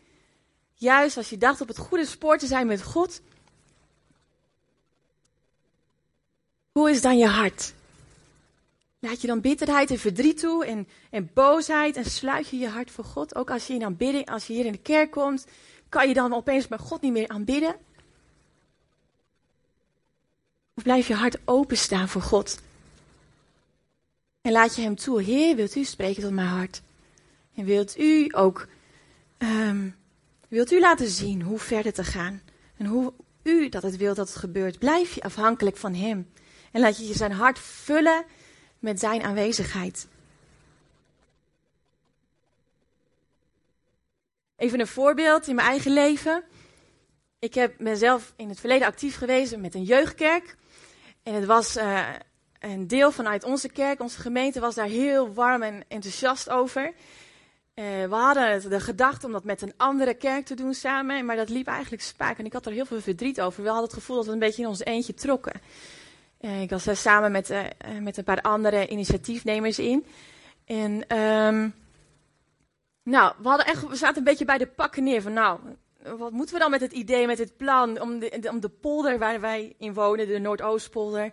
[0.74, 3.22] juist als je dacht op het goede spoor te zijn met God,
[6.72, 7.74] hoe is dan je hart?
[9.00, 12.92] Laat je dan bitterheid en verdriet toe en, en boosheid en sluit je je hart
[12.92, 13.36] voor God?
[13.36, 15.46] Ook als je, in aanbidding, als je hier in de kerk komt,
[15.90, 17.76] kan je dan opeens bij God niet meer aanbidden?
[20.74, 22.62] Of blijf je hart openstaan voor God?
[24.42, 26.82] En laat je hem toe, Heer, wilt u spreken tot mijn hart?
[27.56, 28.68] En wilt u ook,
[29.38, 29.96] um,
[30.48, 32.42] wilt u laten zien hoe verder te gaan?
[32.78, 34.80] En hoe u dat het wilt dat het gebeurt.
[34.80, 36.32] Blijf je afhankelijk van hem.
[36.72, 38.26] En laat je je zijn hart vullen
[38.80, 40.08] met zijn aanwezigheid.
[44.58, 46.44] Even een voorbeeld in mijn eigen leven.
[47.39, 50.56] Ik heb mezelf in het verleden actief geweest met een jeugdkerk.
[51.24, 52.08] En het was uh,
[52.60, 56.86] een deel vanuit onze kerk, onze gemeente was daar heel warm en enthousiast over.
[56.86, 61.36] Uh, we hadden de gedachte om dat met een andere kerk te doen samen, maar
[61.36, 63.63] dat liep eigenlijk spaak en ik had er heel veel verdriet over.
[63.63, 65.62] We hadden het gevoel dat we een beetje in ons eentje trokken.
[66.39, 67.54] Uh, ik was daar samen met,
[68.02, 70.06] met een paar andere initiatiefnemers in.
[70.65, 71.73] En um,
[73.04, 75.60] nou, we, hadden echt, we zaten een beetje bij de pakken neer van nou,
[76.17, 79.19] wat moeten we dan met het idee, met het plan om de, om de polder
[79.19, 81.32] waar wij in wonen, de Noordoostpolder,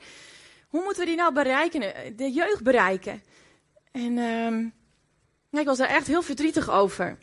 [0.69, 1.81] hoe moeten we die nou bereiken,
[2.17, 3.23] de jeugd bereiken?
[3.93, 4.75] En um,
[5.51, 7.19] ik was daar echt heel verdrietig over.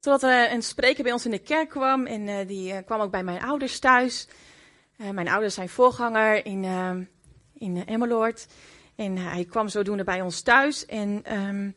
[0.00, 3.24] Totdat er een spreker bij ons in de kerk kwam en die kwam ook bij
[3.24, 4.28] mijn ouders thuis.
[4.96, 6.64] Uh, mijn ouders zijn voorganger in,
[7.54, 8.46] in Emmeloord.
[8.94, 11.32] En hij kwam zodoende bij ons thuis en...
[11.32, 11.74] Um,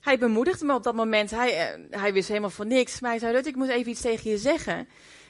[0.00, 1.30] hij bemoedigde me op dat moment.
[1.30, 3.00] Hij, uh, hij wist helemaal van niks.
[3.00, 4.88] Maar hij zei, Rut, ik moet even iets tegen je zeggen.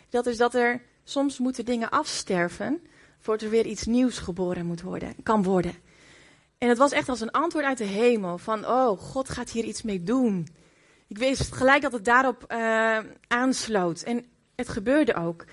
[0.09, 2.83] Dat is dat er soms moeten dingen afsterven...
[3.21, 5.75] voordat er weer iets nieuws geboren moet worden, kan worden.
[6.59, 8.39] En het was echt als een antwoord uit de hemel.
[8.39, 10.49] Van, oh, God gaat hier iets mee doen.
[11.09, 14.03] Ik wist gelijk dat het daarop uh, aansloot.
[14.03, 15.45] En het gebeurde ook.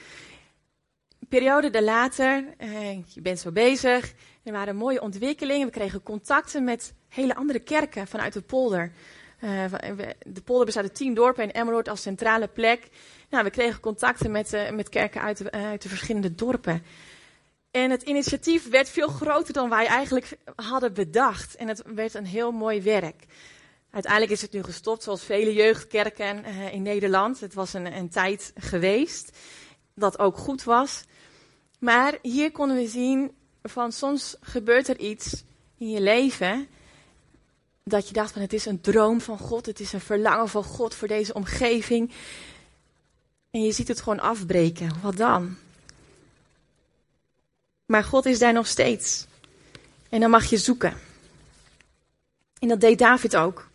[1.30, 4.14] Periode daarlater, eh, je bent zo bezig,
[4.44, 5.66] er waren mooie ontwikkelingen.
[5.66, 8.92] We kregen contacten met hele andere kerken vanuit de polder.
[9.44, 9.66] Uh,
[10.26, 12.90] de polder bestaat uit tien dorpen en Emmeloord als centrale plek.
[13.30, 16.84] Nou, we kregen contacten met, uh, met kerken uit de, uit de verschillende dorpen.
[17.72, 21.56] En het initiatief werd veel groter dan wij eigenlijk hadden bedacht.
[21.56, 23.26] En het werd een heel mooi werk.
[23.92, 27.40] Uiteindelijk is het nu gestopt, zoals vele jeugdkerken in Nederland.
[27.40, 29.32] Het was een, een tijd geweest
[30.00, 31.04] dat ook goed was.
[31.80, 33.32] Maar hier konden we zien
[33.64, 35.44] van soms gebeurt er iets
[35.78, 36.68] in je leven
[37.84, 40.64] dat je dacht van het is een droom van God, het is een verlangen van
[40.64, 42.12] God voor deze omgeving.
[43.52, 44.92] En je ziet het gewoon afbreken.
[45.02, 45.58] Wat dan?
[47.86, 49.28] Maar God is daar nog steeds.
[50.10, 50.94] En dan mag je zoeken.
[52.60, 53.70] En dat deed David ook.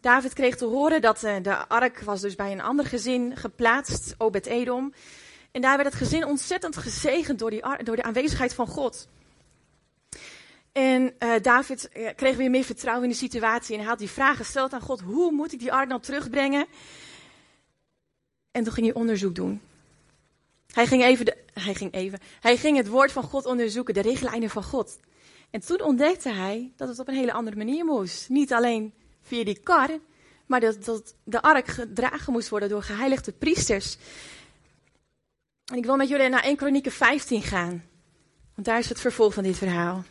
[0.00, 4.14] David kreeg te horen dat uh, de ark was dus bij een ander gezin geplaatst,
[4.18, 4.92] Obed-Edom.
[5.50, 9.08] En daar werd het gezin ontzettend gezegend door, die, door de aanwezigheid van God.
[10.72, 14.10] En uh, David uh, kreeg weer meer vertrouwen in de situatie en hij had die
[14.10, 16.66] vraag gesteld aan God: hoe moet ik die ark nou terugbrengen?
[18.50, 19.60] En toen ging hij onderzoek doen.
[20.72, 24.00] Hij ging even, de, hij ging even, hij ging het woord van God onderzoeken, de
[24.00, 24.98] richtlijnen van God.
[25.50, 28.28] En toen ontdekte hij dat het op een hele andere manier moest.
[28.28, 29.88] Niet alleen via die kar,
[30.46, 33.96] maar dat de ark gedragen moest worden door geheiligde priesters.
[35.68, 37.84] En ik wil met jullie naar 1 Kronieken 15 gaan.
[38.54, 40.04] Want daar is het vervolg van dit verhaal.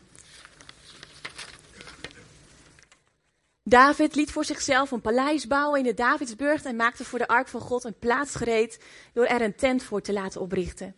[3.64, 7.48] David liet voor zichzelf een paleis bouwen in de Davidsburg en maakte voor de ark
[7.48, 10.96] van God een plaats gereed door er een tent voor te laten oprichten.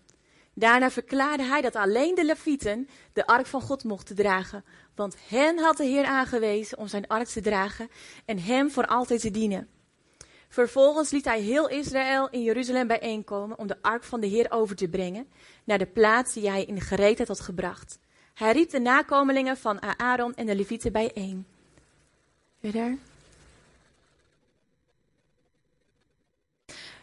[0.54, 4.63] Daarna verklaarde hij dat alleen de Levieten de ark van God mochten dragen,
[4.95, 7.89] want hen had de Heer aangewezen om zijn ark te dragen
[8.26, 9.69] en hem voor altijd te dienen.
[10.50, 14.76] Vervolgens liet hij heel Israël in Jeruzalem bijeenkomen om de ark van de Heer over
[14.76, 15.28] te brengen
[15.64, 18.00] naar de plaats die hij in gereedheid had gebracht.
[18.34, 21.46] Hij riep de nakomelingen van Aaron en de Levieten bijeen.
[22.60, 22.98] Verder.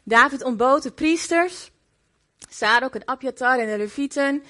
[0.03, 1.71] David ontbood de priesters,
[2.49, 4.43] Sadok en Abjatar en de Levieten.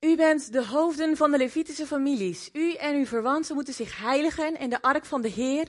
[0.00, 2.50] U bent de hoofden van de Levitische families.
[2.52, 5.68] U en uw verwanten moeten zich heiligen en de ark van de Heer,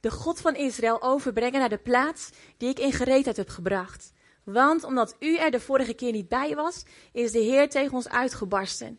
[0.00, 4.12] de God van Israël, overbrengen naar de plaats die ik in gereedheid heb gebracht.
[4.44, 6.82] Want omdat u er de vorige keer niet bij was,
[7.12, 8.98] is de Heer tegen ons uitgebarsten.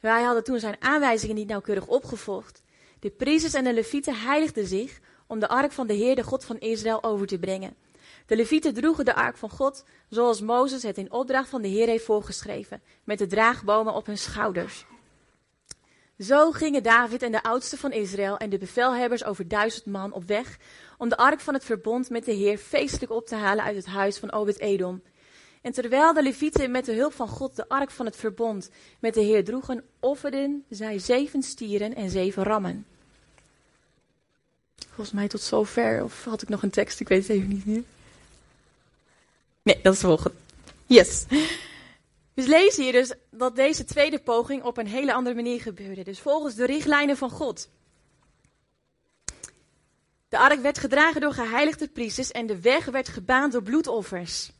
[0.00, 2.62] Wij hadden toen zijn aanwijzingen niet nauwkeurig opgevolgd.
[3.00, 6.44] De priesters en de levieten heiligden zich om de ark van de Heer, de God
[6.44, 7.76] van Israël, over te brengen.
[8.26, 11.86] De levieten droegen de ark van God, zoals Mozes het in opdracht van de Heer
[11.86, 14.86] heeft voorgeschreven, met de draagbomen op hun schouders.
[16.18, 20.24] Zo gingen David en de oudsten van Israël en de bevelhebbers over duizend man op
[20.24, 20.58] weg
[20.96, 23.86] om de ark van het verbond met de Heer feestelijk op te halen uit het
[23.86, 25.02] huis van Obed-Edom.
[25.62, 29.14] En terwijl de levieten met de hulp van God de ark van het verbond met
[29.14, 32.86] de Heer droegen, offerden zij zeven stieren en zeven rammen.
[34.86, 37.66] Volgens mij tot zover, of had ik nog een tekst, ik weet het even niet
[37.66, 37.82] meer.
[39.62, 40.36] Nee, dat is de volgende.
[40.86, 41.24] Yes.
[42.38, 46.02] We lezen hier dus dat deze tweede poging op een hele andere manier gebeurde.
[46.02, 47.70] Dus volgens de richtlijnen van God.
[50.28, 54.50] De ark werd gedragen door geheiligde priesters en de weg werd gebaand door bloedoffers.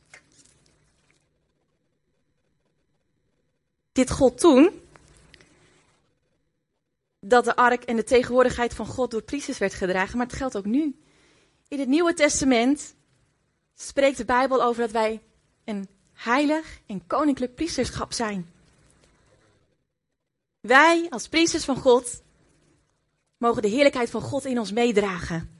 [3.91, 4.81] Dit God toen
[7.19, 10.57] dat de ark en de tegenwoordigheid van God door priesters werd gedragen, maar het geldt
[10.57, 10.99] ook nu.
[11.67, 12.95] In het Nieuwe Testament
[13.75, 15.21] spreekt de Bijbel over dat wij
[15.65, 18.51] een heilig en koninklijk priesterschap zijn.
[20.59, 22.21] Wij als priesters van God
[23.37, 25.57] mogen de heerlijkheid van God in ons meedragen.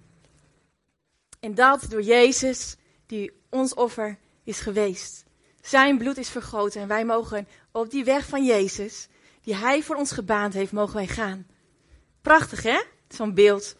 [1.40, 5.24] En dat door Jezus, die ons offer is geweest.
[5.62, 9.08] Zijn bloed is vergoten en wij mogen op die weg van Jezus,
[9.42, 11.48] die Hij voor ons gebaand heeft, mogen wij gaan.
[12.22, 12.84] Prachtig hè?
[13.08, 13.76] Zo'n beeld.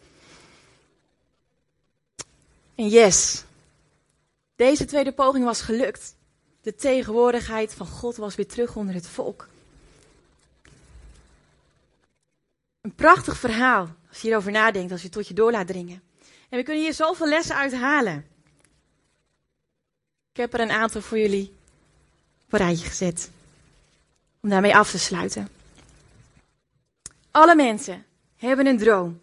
[2.74, 3.44] En yes,
[4.56, 6.18] deze tweede poging was gelukt.
[6.60, 9.48] De tegenwoordigheid van God was weer terug onder het volk.
[12.80, 16.02] Een prachtig verhaal, als je hierover nadenkt, als je het tot je door laat dringen.
[16.48, 18.26] En we kunnen hier zoveel lessen uit halen.
[20.30, 21.52] Ik heb er een aantal voor jullie
[22.46, 23.30] op een rijtje gezet.
[24.40, 25.48] Om daarmee af te sluiten.
[27.30, 28.04] Alle mensen
[28.36, 29.20] hebben een droom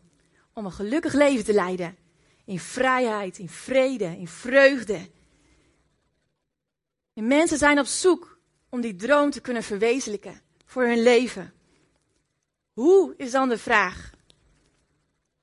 [0.54, 1.98] om een gelukkig leven te leiden.
[2.46, 5.08] In vrijheid, in vrede, in vreugde.
[7.18, 8.40] En mensen zijn op zoek
[8.70, 11.54] om die droom te kunnen verwezenlijken voor hun leven.
[12.74, 14.12] Hoe is dan de vraag?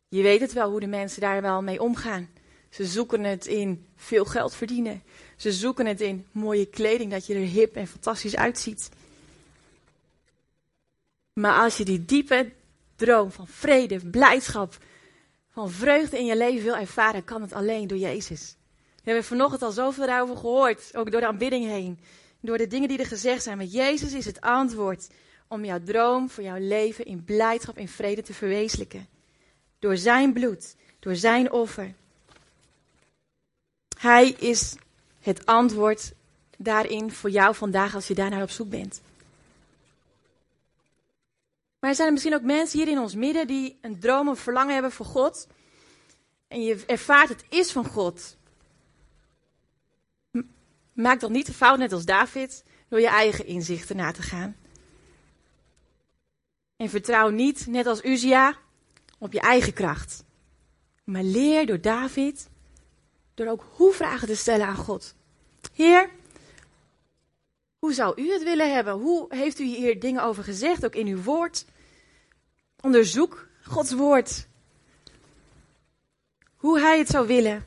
[0.09, 2.31] Je weet het wel hoe de mensen daar wel mee omgaan.
[2.71, 5.03] Ze zoeken het in veel geld verdienen.
[5.37, 8.89] Ze zoeken het in mooie kleding, dat je er hip en fantastisch uitziet.
[11.33, 12.53] Maar als je die diepe
[12.97, 14.79] droom van vrede, blijdschap,
[15.51, 18.57] van vreugde in je leven wil ervaren, kan het alleen door Jezus.
[19.05, 21.99] We hebben vanochtend al zoveel daarover gehoord, ook door de aanbidding heen.
[22.41, 23.57] Door de dingen die er gezegd zijn.
[23.57, 25.09] Maar Jezus is het antwoord
[25.49, 29.09] om jouw droom voor jouw leven in blijdschap, in vrede te verwezenlijken.
[29.79, 31.95] Door zijn bloed, door zijn offer.
[33.99, 34.77] Hij is
[35.21, 36.13] het antwoord
[36.59, 39.01] daarin voor jou vandaag als je daarnaar op zoek bent.
[41.79, 44.37] Maar er zijn er misschien ook mensen hier in ons midden die een droom, een
[44.37, 45.47] verlangen hebben voor God.
[46.49, 48.37] En je ervaart het is van God.
[50.95, 54.57] Maak dan niet de fout, net als David, door je eigen inzichten na te gaan.
[56.77, 58.57] En vertrouw niet, net als Uzia,
[59.19, 60.25] op je eigen kracht.
[61.05, 62.49] Maar leer door David,
[63.35, 65.15] door ook hoe vragen te stellen aan God.
[65.73, 66.11] Heer,
[67.79, 68.95] hoe zou u het willen hebben?
[68.95, 71.65] Hoe heeft u hier dingen over gezegd, ook in uw woord?
[72.81, 74.47] Onderzoek Gods woord.
[76.57, 77.67] Hoe hij het zou willen.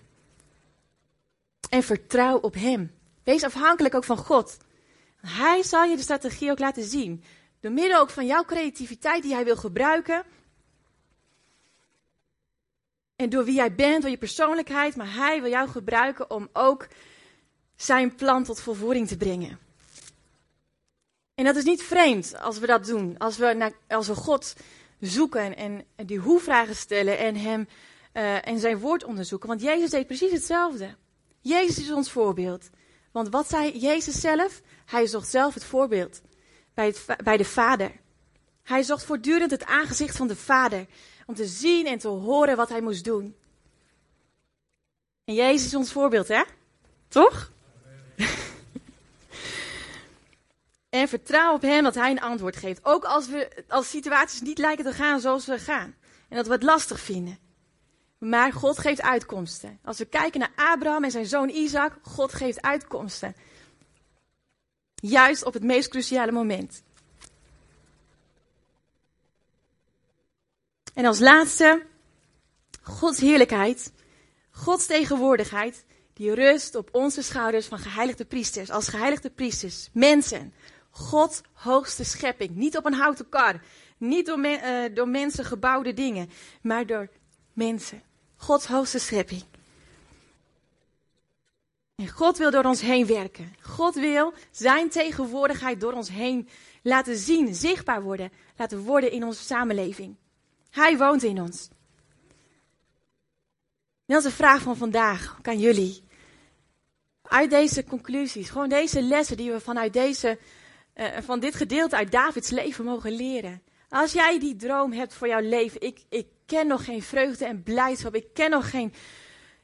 [1.70, 2.97] En vertrouw op hem.
[3.28, 4.58] Wees afhankelijk ook van God.
[5.22, 7.24] Hij zal je de strategie ook laten zien.
[7.60, 10.24] Door middel ook van jouw creativiteit die hij wil gebruiken.
[13.16, 14.96] En door wie jij bent, door je persoonlijkheid.
[14.96, 16.88] Maar hij wil jou gebruiken om ook
[17.76, 19.60] zijn plan tot volvoering te brengen.
[21.36, 23.18] En dat is niet vreemd als we dat doen.
[23.18, 24.56] Als we, naar, als we God
[25.00, 27.68] zoeken en, en die hoe-vragen stellen en hem
[28.14, 29.50] uh, en zijn woord onderzoeken.
[29.50, 30.96] Want Jezus deed precies hetzelfde.
[31.42, 32.70] Jezus is ons voorbeeld.
[33.12, 34.62] Want wat zei Jezus zelf?
[34.86, 36.22] Hij zocht zelf het voorbeeld
[36.74, 37.92] bij, het, bij de Vader.
[38.64, 40.86] Hij zocht voortdurend het aangezicht van de Vader
[41.26, 43.36] om te zien en te horen wat hij moest doen.
[45.24, 46.44] En Jezus is ons voorbeeld, hè?
[47.08, 47.52] Toch?
[50.90, 52.86] en vertrouw op Hem dat Hij een antwoord geeft.
[52.86, 55.96] Ook als, we, als situaties niet lijken te gaan zoals we gaan.
[56.30, 57.47] En dat we het lastig vinden.
[58.18, 59.80] Maar God geeft uitkomsten.
[59.84, 63.36] Als we kijken naar Abraham en zijn zoon Isaac, God geeft uitkomsten.
[64.96, 66.84] Juist op het meest cruciale moment.
[70.94, 71.86] En als laatste,
[72.82, 73.92] Gods heerlijkheid,
[74.52, 78.70] Gods tegenwoordigheid, die rust op onze schouders van geheiligde priesters.
[78.70, 80.54] Als geheiligde priesters, mensen,
[80.90, 82.56] God hoogste schepping.
[82.56, 83.62] Niet op een houten kar,
[83.98, 86.30] niet door, uh, door mensen gebouwde dingen,
[86.62, 87.10] maar door
[87.54, 88.02] mensen.
[88.38, 89.44] Gods hoogste schepping.
[91.96, 93.56] En God wil door ons heen werken.
[93.62, 96.50] God wil zijn tegenwoordigheid door ons heen
[96.82, 100.16] laten zien, zichtbaar worden, laten worden in onze samenleving.
[100.70, 101.70] Hij woont in ons.
[104.06, 106.04] Dat is de vraag van vandaag, ook aan jullie.
[107.22, 110.40] Uit deze conclusies, gewoon deze lessen die we vanuit deze,
[110.96, 113.62] uh, van dit gedeelte uit Davids leven mogen leren.
[113.90, 117.64] Als jij die droom hebt voor jouw leven, ik, ik ken nog geen vreugde en
[117.64, 118.94] blijdschap, ik ken nog geen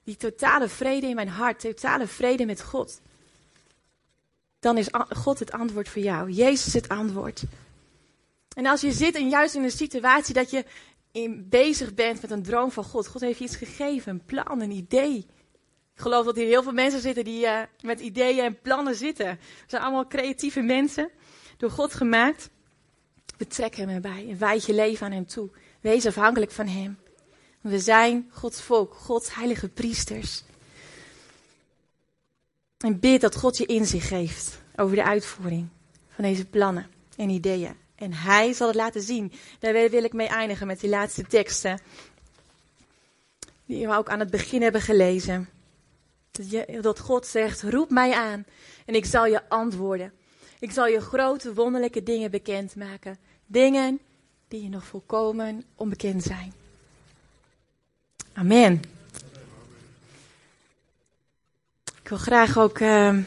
[0.04, 3.02] die totale vrede in mijn hart, totale vrede met God.
[4.60, 6.32] Dan is God het antwoord voor jou.
[6.32, 7.44] Jezus het antwoord.
[8.56, 10.66] En als je zit en juist in een situatie dat je
[11.12, 13.08] in, bezig bent met een droom van God.
[13.08, 15.18] God heeft je iets gegeven, een plan, een idee.
[15.96, 19.28] Ik geloof dat hier heel veel mensen zitten die uh, met ideeën en plannen zitten.
[19.28, 21.10] We zijn allemaal creatieve mensen,
[21.58, 22.50] door God gemaakt.
[23.38, 25.50] Betrek hem erbij en wijd je leven aan hem toe.
[25.84, 26.98] Wees afhankelijk van hem.
[27.62, 30.44] We zijn Gods volk, Gods heilige priesters.
[32.78, 35.68] En bid dat God je inzicht geeft over de uitvoering
[36.10, 37.76] van deze plannen en ideeën.
[37.96, 39.32] En hij zal het laten zien.
[39.60, 41.80] Daar wil ik mee eindigen met die laatste teksten.
[43.66, 45.50] Die we ook aan het begin hebben gelezen.
[46.32, 48.46] Dat, dat God zegt, roep mij aan
[48.86, 50.14] en ik zal je antwoorden.
[50.60, 53.18] Ik zal je grote wonderlijke dingen bekendmaken.
[53.46, 54.00] Dingen
[54.54, 56.54] die je nog volkomen onbekend zijn.
[58.34, 58.82] Amen.
[62.02, 62.80] Ik wil graag ook...
[62.80, 63.18] Uh,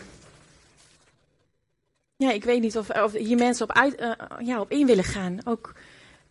[2.16, 5.38] ja, ik weet niet of, of hier mensen op, uh, ja, op in willen gaan.
[5.44, 5.74] Ook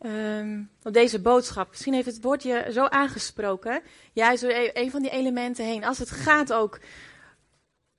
[0.06, 1.70] um, op deze boodschap.
[1.70, 3.82] Misschien heeft het woordje zo aangesproken.
[4.14, 5.84] Juist door e-, een van die elementen heen.
[5.84, 6.80] Als het gaat ook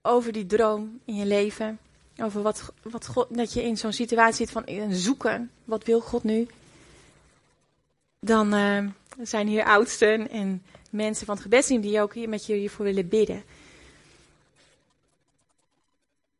[0.02, 1.78] over die droom in je leven.
[2.22, 5.50] Over wat, wat God, dat je in zo'n situatie zit van een zoeken.
[5.64, 6.46] Wat wil God nu?
[8.26, 8.84] Dan uh,
[9.22, 13.08] zijn hier oudsten en mensen van het gebedsteam die ook hier met je hiervoor willen
[13.08, 13.42] bidden.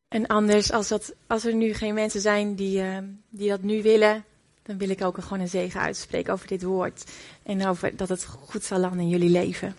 [0.09, 3.83] En anders, als, dat, als er nu geen mensen zijn die, uh, die dat nu
[3.83, 4.25] willen,
[4.63, 7.05] dan wil ik ook gewoon een zegen uitspreken over dit woord.
[7.43, 9.77] En over dat het goed zal landen in jullie leven.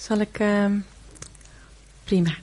[0.00, 0.38] Zal ik.
[0.38, 0.78] ehm,
[2.04, 2.36] prima.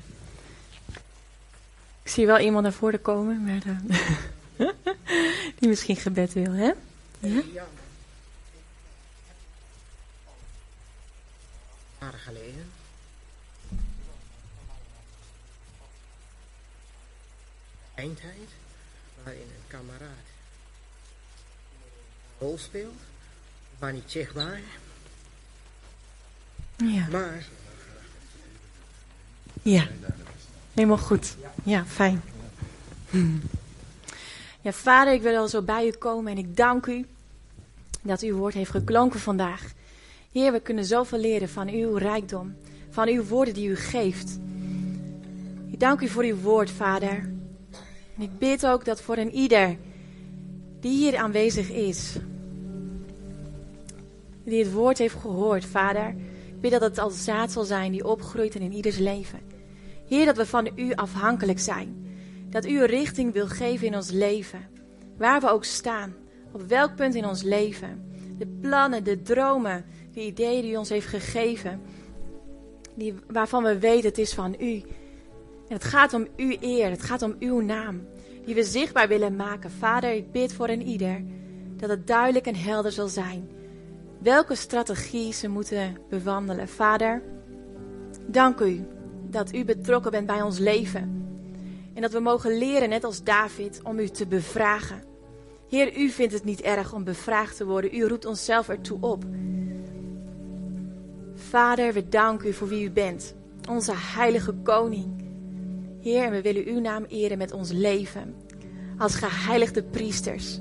[2.04, 3.62] Ik zie wel iemand naar voren komen, maar.
[3.66, 4.68] eh,
[5.60, 6.72] die misschien gebed wil, hè?
[7.20, 7.42] Ja?
[12.00, 12.72] jaren geleden.
[17.96, 18.50] Eindtijd,
[19.24, 20.10] waarin een kameraad
[22.40, 23.00] een rol speelt,
[23.80, 24.62] maar niet zichtbaar,
[26.78, 27.08] Ja.
[27.12, 27.46] maar
[29.62, 29.88] Ja,
[30.74, 31.36] helemaal goed.
[31.64, 32.22] Ja, fijn.
[34.62, 37.06] Ja, vader, ik wil al zo bij u komen en ik dank u
[38.02, 39.72] dat uw woord heeft geklonken vandaag.
[40.32, 42.56] Heer, we kunnen zoveel leren van uw rijkdom,
[42.90, 44.40] van uw woorden die u geeft.
[45.72, 47.30] Ik dank u voor uw woord, vader.
[48.16, 49.78] En ik bid ook dat voor een ieder
[50.80, 52.16] die hier aanwezig is,
[54.44, 56.16] die het woord heeft gehoord, vader,
[56.60, 59.40] bid dat het als zaad zal zijn die opgroeit in ieders leven.
[60.08, 62.06] Heer, dat we van u afhankelijk zijn.
[62.50, 64.70] Dat u een richting wil geven in ons leven.
[65.18, 66.16] Waar we ook staan.
[66.52, 68.12] Op welk punt in ons leven.
[68.38, 71.82] De plannen, de dromen, de ideeën die u ons heeft gegeven.
[72.96, 74.74] Die, waarvan we weten het is van u.
[75.68, 76.90] En het gaat om uw eer.
[76.90, 78.08] Het gaat om uw naam.
[78.46, 79.72] Die we zichtbaar willen maken.
[79.72, 81.24] Vader, ik bid voor een ieder.
[81.78, 83.50] Dat het duidelijk en helder zal zijn.
[84.20, 86.68] Welke strategie ze moeten bewandelen.
[86.68, 87.22] Vader,
[88.28, 88.88] dank u
[89.30, 91.26] dat u betrokken bent bij ons leven.
[91.94, 95.04] En dat we mogen leren, net als David, om u te bevragen.
[95.70, 97.96] Heer, u vindt het niet erg om bevraagd te worden.
[97.96, 99.24] U roept onszelf ertoe op.
[101.34, 103.36] Vader, we danken u voor wie u bent.
[103.70, 105.26] Onze heilige koning.
[106.02, 108.36] Heer, we willen uw naam eren met ons leven.
[108.98, 110.60] Als geheiligde priesters.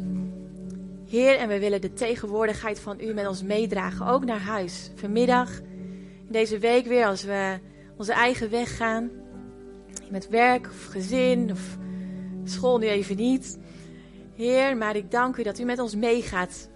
[1.08, 4.06] Heer, en we willen de tegenwoordigheid van u met ons meedragen.
[4.06, 4.90] Ook naar huis.
[4.94, 5.60] Vanmiddag,
[6.26, 7.58] in deze week weer, als we
[7.96, 9.10] onze eigen weg gaan.
[10.10, 11.78] Met werk of gezin of
[12.44, 13.58] school nu even niet.
[14.34, 16.68] Heer, maar ik dank u dat u met ons meegaat.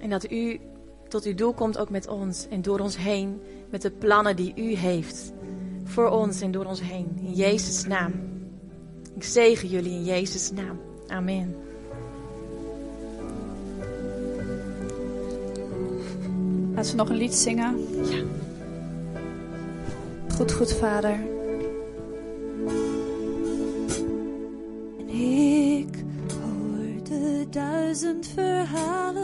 [0.00, 0.60] En dat u
[1.08, 3.40] tot uw doel komt ook met ons en door ons heen.
[3.70, 5.32] Met de plannen die u heeft.
[5.84, 7.18] Voor ons en door ons heen.
[7.20, 8.12] In Jezus' naam.
[9.14, 10.80] Ik zegen jullie in Jezus' naam.
[11.06, 11.67] Amen.
[16.78, 17.76] Laten we nog een lied zingen.
[18.10, 18.22] Ja.
[20.34, 21.20] Goed, goed, vader.
[24.98, 26.04] En ik
[26.40, 29.18] hoorde duizend verhalen